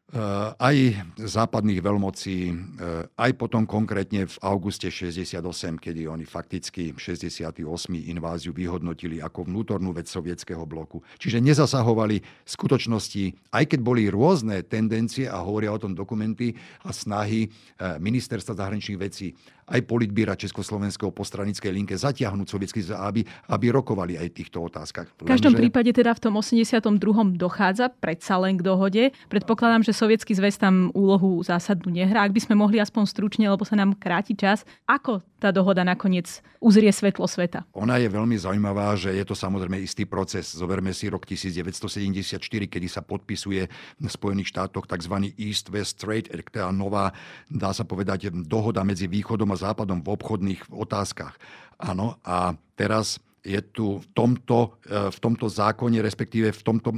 [0.09, 0.17] Eh,
[0.57, 8.09] aj západných veľmocí, eh, aj potom konkrétne v auguste 68, kedy oni fakticky 68.
[8.09, 11.05] inváziu vyhodnotili ako vnútornú vec sovietského bloku.
[11.21, 17.45] Čiže nezasahovali skutočnosti, aj keď boli rôzne tendencie a hovoria o tom dokumenty a snahy
[17.45, 19.37] eh, ministerstva zahraničných vecí
[19.69, 23.21] aj politbíra Československého po stranickej linke zatiahnuť sovietský aby,
[23.53, 25.07] aby rokovali aj v týchto otázkach.
[25.15, 25.61] V každom Lenže...
[25.61, 27.37] prípade teda v tom 82.
[27.37, 29.03] dochádza predsa len k dohode.
[29.29, 32.25] Predpokladám, že sovietský zväz tam úlohu zásadnú nehrá.
[32.25, 36.43] Ak by sme mohli aspoň stručne, lebo sa nám kráti čas, ako tá dohoda nakoniec
[36.59, 37.63] uzrie svetlo sveta?
[37.71, 40.51] Ona je veľmi zaujímavá, že je to samozrejme istý proces.
[40.51, 42.35] Zoberme si rok 1974,
[42.67, 45.31] kedy sa podpisuje v Spojených štátoch tzv.
[45.39, 47.15] East-West Trade teda nová,
[47.47, 51.35] dá sa povedať, dohoda medzi východom a západom v obchodných otázkach.
[51.79, 56.91] Áno, a teraz je tu v tomto, e, v tomto zákone, respektíve v tomto,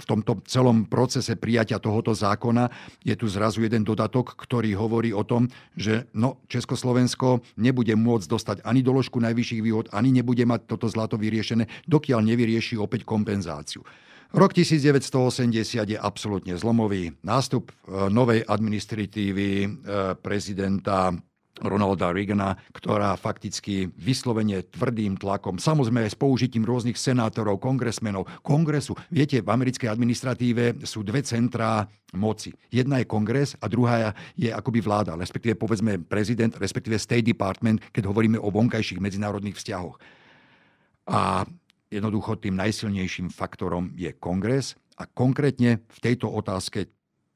[0.00, 2.68] v tomto celom procese prijatia tohoto zákona,
[3.04, 8.56] je tu zrazu jeden dodatok, ktorý hovorí o tom, že no, Československo nebude môcť dostať
[8.64, 13.84] ani doložku najvyšších výhod, ani nebude mať toto zlato vyriešené, dokiaľ nevyrieši opäť kompenzáciu.
[14.32, 17.12] Rok 1980 je absolútne zlomový.
[17.20, 19.68] Nástup e, novej administratívy e,
[20.24, 21.12] prezidenta
[21.60, 28.96] Ronalda Reagana, ktorá fakticky vyslovene tvrdým tlakom, samozrejme aj s použitím rôznych senátorov, kongresmenov, kongresu.
[29.12, 31.84] Viete, v americkej administratíve sú dve centrá
[32.16, 32.56] moci.
[32.72, 38.08] Jedna je kongres a druhá je akoby vláda, respektíve povedzme prezident, respektíve State Department, keď
[38.08, 40.00] hovoríme o vonkajších medzinárodných vzťahoch.
[41.12, 41.44] A
[41.92, 46.88] jednoducho tým najsilnejším faktorom je kongres a konkrétne v tejto otázke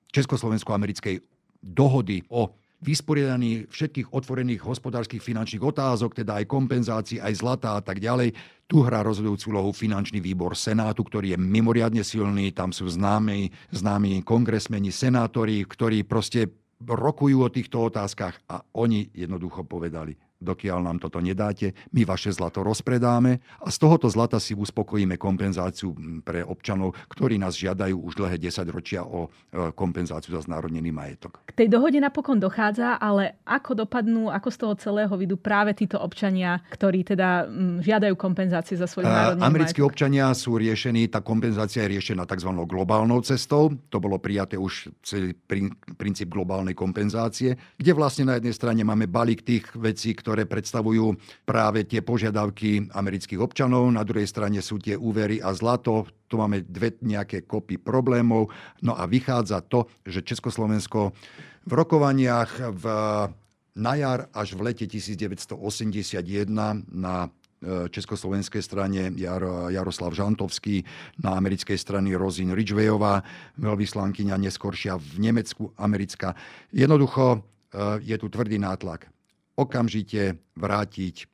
[0.08, 1.20] Československo-americkej
[1.60, 2.48] dohody o
[2.86, 8.30] vysporiadaní všetkých otvorených hospodárskych finančných otázok, teda aj kompenzácií, aj zlata a tak ďalej.
[8.70, 12.54] Tu hrá rozhodujúcu úlohu finančný výbor Senátu, ktorý je mimoriadne silný.
[12.54, 16.46] Tam sú známi, známi kongresmeni, senátori, ktorí proste
[16.78, 22.60] rokujú o týchto otázkach a oni jednoducho povedali, dokiaľ nám toto nedáte, my vaše zlato
[22.60, 28.36] rozpredáme a z tohoto zlata si uspokojíme kompenzáciu pre občanov, ktorí nás žiadajú už dlhé
[28.36, 31.40] 10 ročia o e, kompenzáciu za znárodnený majetok.
[31.48, 35.96] K tej dohode napokon dochádza, ale ako dopadnú, ako z toho celého vidú práve títo
[35.96, 37.48] občania, ktorí teda
[37.80, 39.92] žiadajú kompenzácie za svoj národný Americkí majetok?
[39.92, 42.50] občania sú riešení, tá kompenzácia je riešená tzv.
[42.68, 43.72] globálnou cestou.
[43.88, 45.32] To bolo prijaté už celý
[45.96, 51.16] princíp globálnej kompenzácie, kde vlastne na jednej strane máme balík tých vecí, ktoré predstavujú
[51.48, 53.88] práve tie požiadavky amerických občanov.
[53.88, 56.04] Na druhej strane sú tie úvery a zlato.
[56.28, 58.52] Tu máme dve nejaké kopy problémov.
[58.84, 61.14] No a vychádza to, že Československo
[61.66, 62.84] v rokovaniach v,
[63.74, 66.46] na jar až v lete 1981
[66.94, 67.28] na e,
[67.90, 69.42] československej strane Jar,
[69.74, 70.86] Jaroslav Žantovský,
[71.26, 73.26] na americkej strane Rozin Ridgwayová,
[73.58, 76.38] veľvyslankyňa neskoršia v Nemecku, americká.
[76.70, 77.38] Jednoducho e,
[78.06, 79.15] je tu tvrdý nátlak
[79.56, 81.26] okamžite vrátiť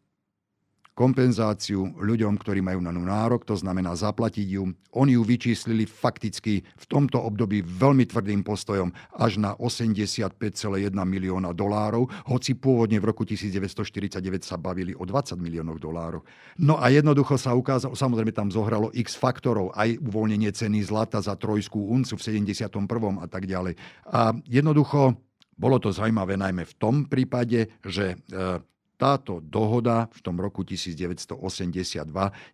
[0.93, 4.77] kompenzáciu ľuďom, ktorí majú na ňu nárok, to znamená zaplatiť ju.
[4.93, 10.37] Oni ju vyčíslili fakticky v tomto období veľmi tvrdým postojom až na 85,1
[10.93, 16.29] milióna dolárov, hoci pôvodne v roku 1949 sa bavili o 20 miliónov dolárov.
[16.61, 21.33] No a jednoducho sa ukázalo, samozrejme tam zohralo x faktorov, aj uvoľnenie ceny zlata za
[21.41, 22.69] trojskú uncu v 71.
[23.17, 23.81] a tak ďalej.
[24.13, 25.17] A jednoducho
[25.57, 28.17] bolo to zaujímavé najmä v tom prípade, že e,
[28.97, 32.07] táto dohoda v tom roku 1982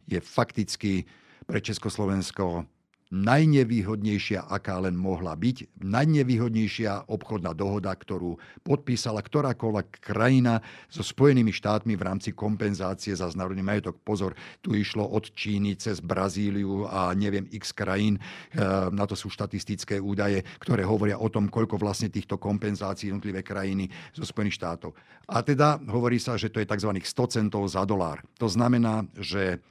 [0.08, 1.04] je fakticky
[1.44, 2.64] pre Československo
[3.08, 5.80] najnevýhodnejšia, aká len mohla byť.
[5.80, 10.60] Najnevýhodnejšia obchodná dohoda, ktorú podpísala ktorákoľvek krajina
[10.92, 13.96] so Spojenými štátmi v rámci kompenzácie za znárodný majetok.
[14.04, 18.20] Pozor, tu išlo od Číny cez Brazíliu a neviem x krajín.
[18.20, 18.60] E,
[18.92, 23.88] na to sú štatistické údaje, ktoré hovoria o tom, koľko vlastne týchto kompenzácií jednotlivé krajiny
[24.12, 24.92] zo Spojených štátov.
[25.32, 26.92] A teda hovorí sa, že to je tzv.
[27.00, 28.20] 100 centov za dolár.
[28.36, 29.64] To znamená, že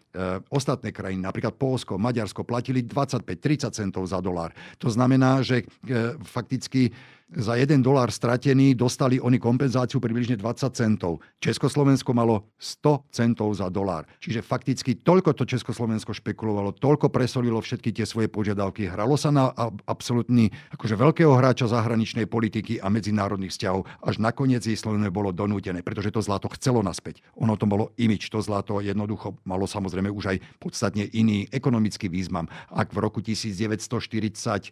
[0.49, 4.55] ostatné krajiny, napríklad Polsko, Maďarsko, platili 25-30 centov za dolár.
[4.81, 6.89] To znamená, že e, fakticky
[7.27, 11.19] za 1 dolár stratený dostali oni kompenzáciu približne 20 centov.
[11.43, 14.07] Československo malo 100 centov za dolár.
[14.23, 18.87] Čiže fakticky toľko to Československo špekulovalo, toľko presolilo všetky tie svoje požiadavky.
[18.87, 19.51] Hralo sa na
[19.83, 23.83] absolútny akože veľkého hráča zahraničnej politiky a medzinárodných vzťahov.
[24.07, 27.19] Až nakoniec jej Slovensko bolo donútené, pretože to zlato chcelo naspäť.
[27.43, 32.47] Ono to bolo imič, to zlato jednoducho malo samozrejme už aj podstatne iný ekonomický význam.
[32.71, 34.71] Ak v roku 1945-46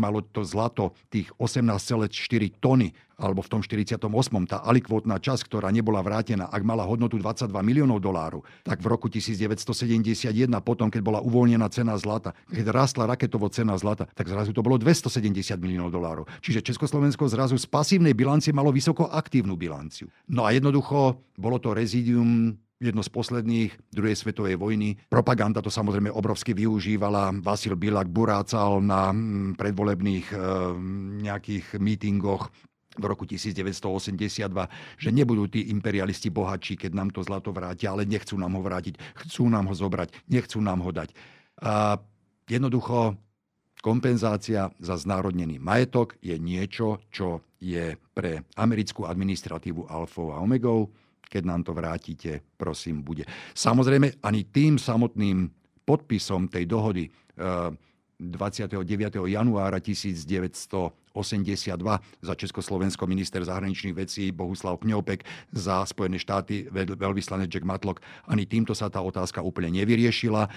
[0.00, 2.08] malo to zlato tých 18,4
[2.62, 3.96] tony, alebo v tom 48.
[4.44, 9.08] tá alikvotná časť, ktorá nebola vrátená, ak mala hodnotu 22 miliónov dolárov, tak v roku
[9.08, 9.96] 1971,
[10.60, 14.76] potom, keď bola uvoľnená cena zlata, keď rástla raketovo cena zlata, tak zrazu to bolo
[14.76, 16.24] 270 miliónov dolárov.
[16.44, 20.12] Čiže Československo zrazu z pasívnej bilancie malo vysoko aktívnu bilanciu.
[20.28, 25.00] No a jednoducho bolo to rezidium jedno z posledných druhej svetovej vojny.
[25.08, 27.32] Propaganda to samozrejme obrovsky využívala.
[27.40, 30.36] Vasil Bilak burácal na mm, predvolebných e,
[31.24, 32.52] nejakých mítingoch
[32.96, 34.48] v roku 1982,
[34.96, 38.96] že nebudú tí imperialisti bohatší, keď nám to zlato vrátia, ale nechcú nám ho vrátiť,
[39.24, 41.12] chcú nám ho zobrať, nechcú nám ho dať.
[41.60, 42.00] A
[42.48, 43.20] jednoducho
[43.84, 50.88] kompenzácia za znárodnený majetok je niečo, čo je pre americkú administratívu alfou a omegou
[51.26, 53.26] keď nám to vrátite, prosím, bude.
[53.52, 55.50] Samozrejme, ani tým samotným
[55.86, 59.20] podpisom tej dohody 29.
[59.20, 67.64] Eh, januára 1982 za Československo minister zahraničných vecí Bohuslav Kňopek, za Spojené štáty veľvyslanec Jack
[67.68, 68.00] Matlock.
[68.26, 70.48] Ani týmto sa tá otázka úplne nevyriešila.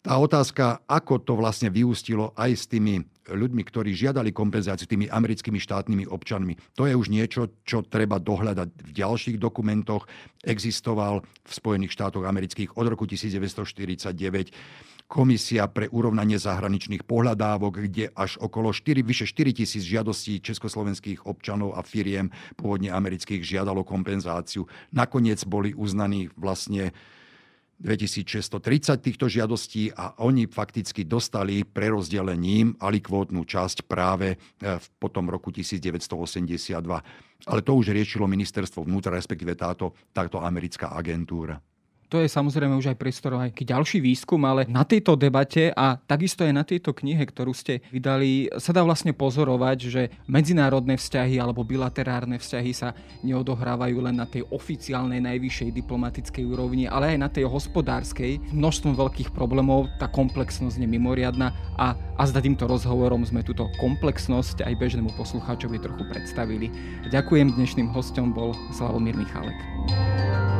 [0.00, 5.62] Tá otázka, ako to vlastne vyústilo aj s tými ľuďmi, ktorí žiadali kompenzáciu tými americkými
[5.62, 10.10] štátnymi občanmi, to je už niečo, čo treba dohľadať v ďalších dokumentoch.
[10.42, 14.10] Existoval v Spojených štátoch amerických od roku 1949
[15.10, 21.74] komisia pre urovnanie zahraničných pohľadávok, kde až okolo 4, vyše 4 tisíc žiadostí československých občanov
[21.74, 24.70] a firiem pôvodne amerických žiadalo kompenzáciu.
[24.94, 26.94] Nakoniec boli uznaní vlastne
[27.80, 35.48] 2630 týchto žiadostí a oni fakticky dostali prerozdelením alikvótnu časť práve e, v potom roku
[35.48, 36.76] 1982.
[37.48, 41.56] Ale to už riešilo ministerstvo vnútra, respektíve táto, táto americká agentúra.
[42.10, 46.42] To je samozrejme už aj priestor aj ďalší výskum, ale na tejto debate a takisto
[46.42, 51.62] aj na tejto knihe, ktorú ste vydali, sa dá vlastne pozorovať, že medzinárodné vzťahy alebo
[51.62, 57.46] bilaterárne vzťahy sa neodohrávajú len na tej oficiálnej najvyššej diplomatickej úrovni, ale aj na tej
[57.46, 58.42] hospodárskej.
[58.50, 64.66] Množstvom veľkých problémov, tá komplexnosť je mimoriadná a, a s týmto rozhovorom sme túto komplexnosť
[64.66, 66.74] aj bežnému poslucháčovi trochu predstavili.
[67.06, 70.59] Ďakujem, dnešným hostom bol Slavomír Michalek.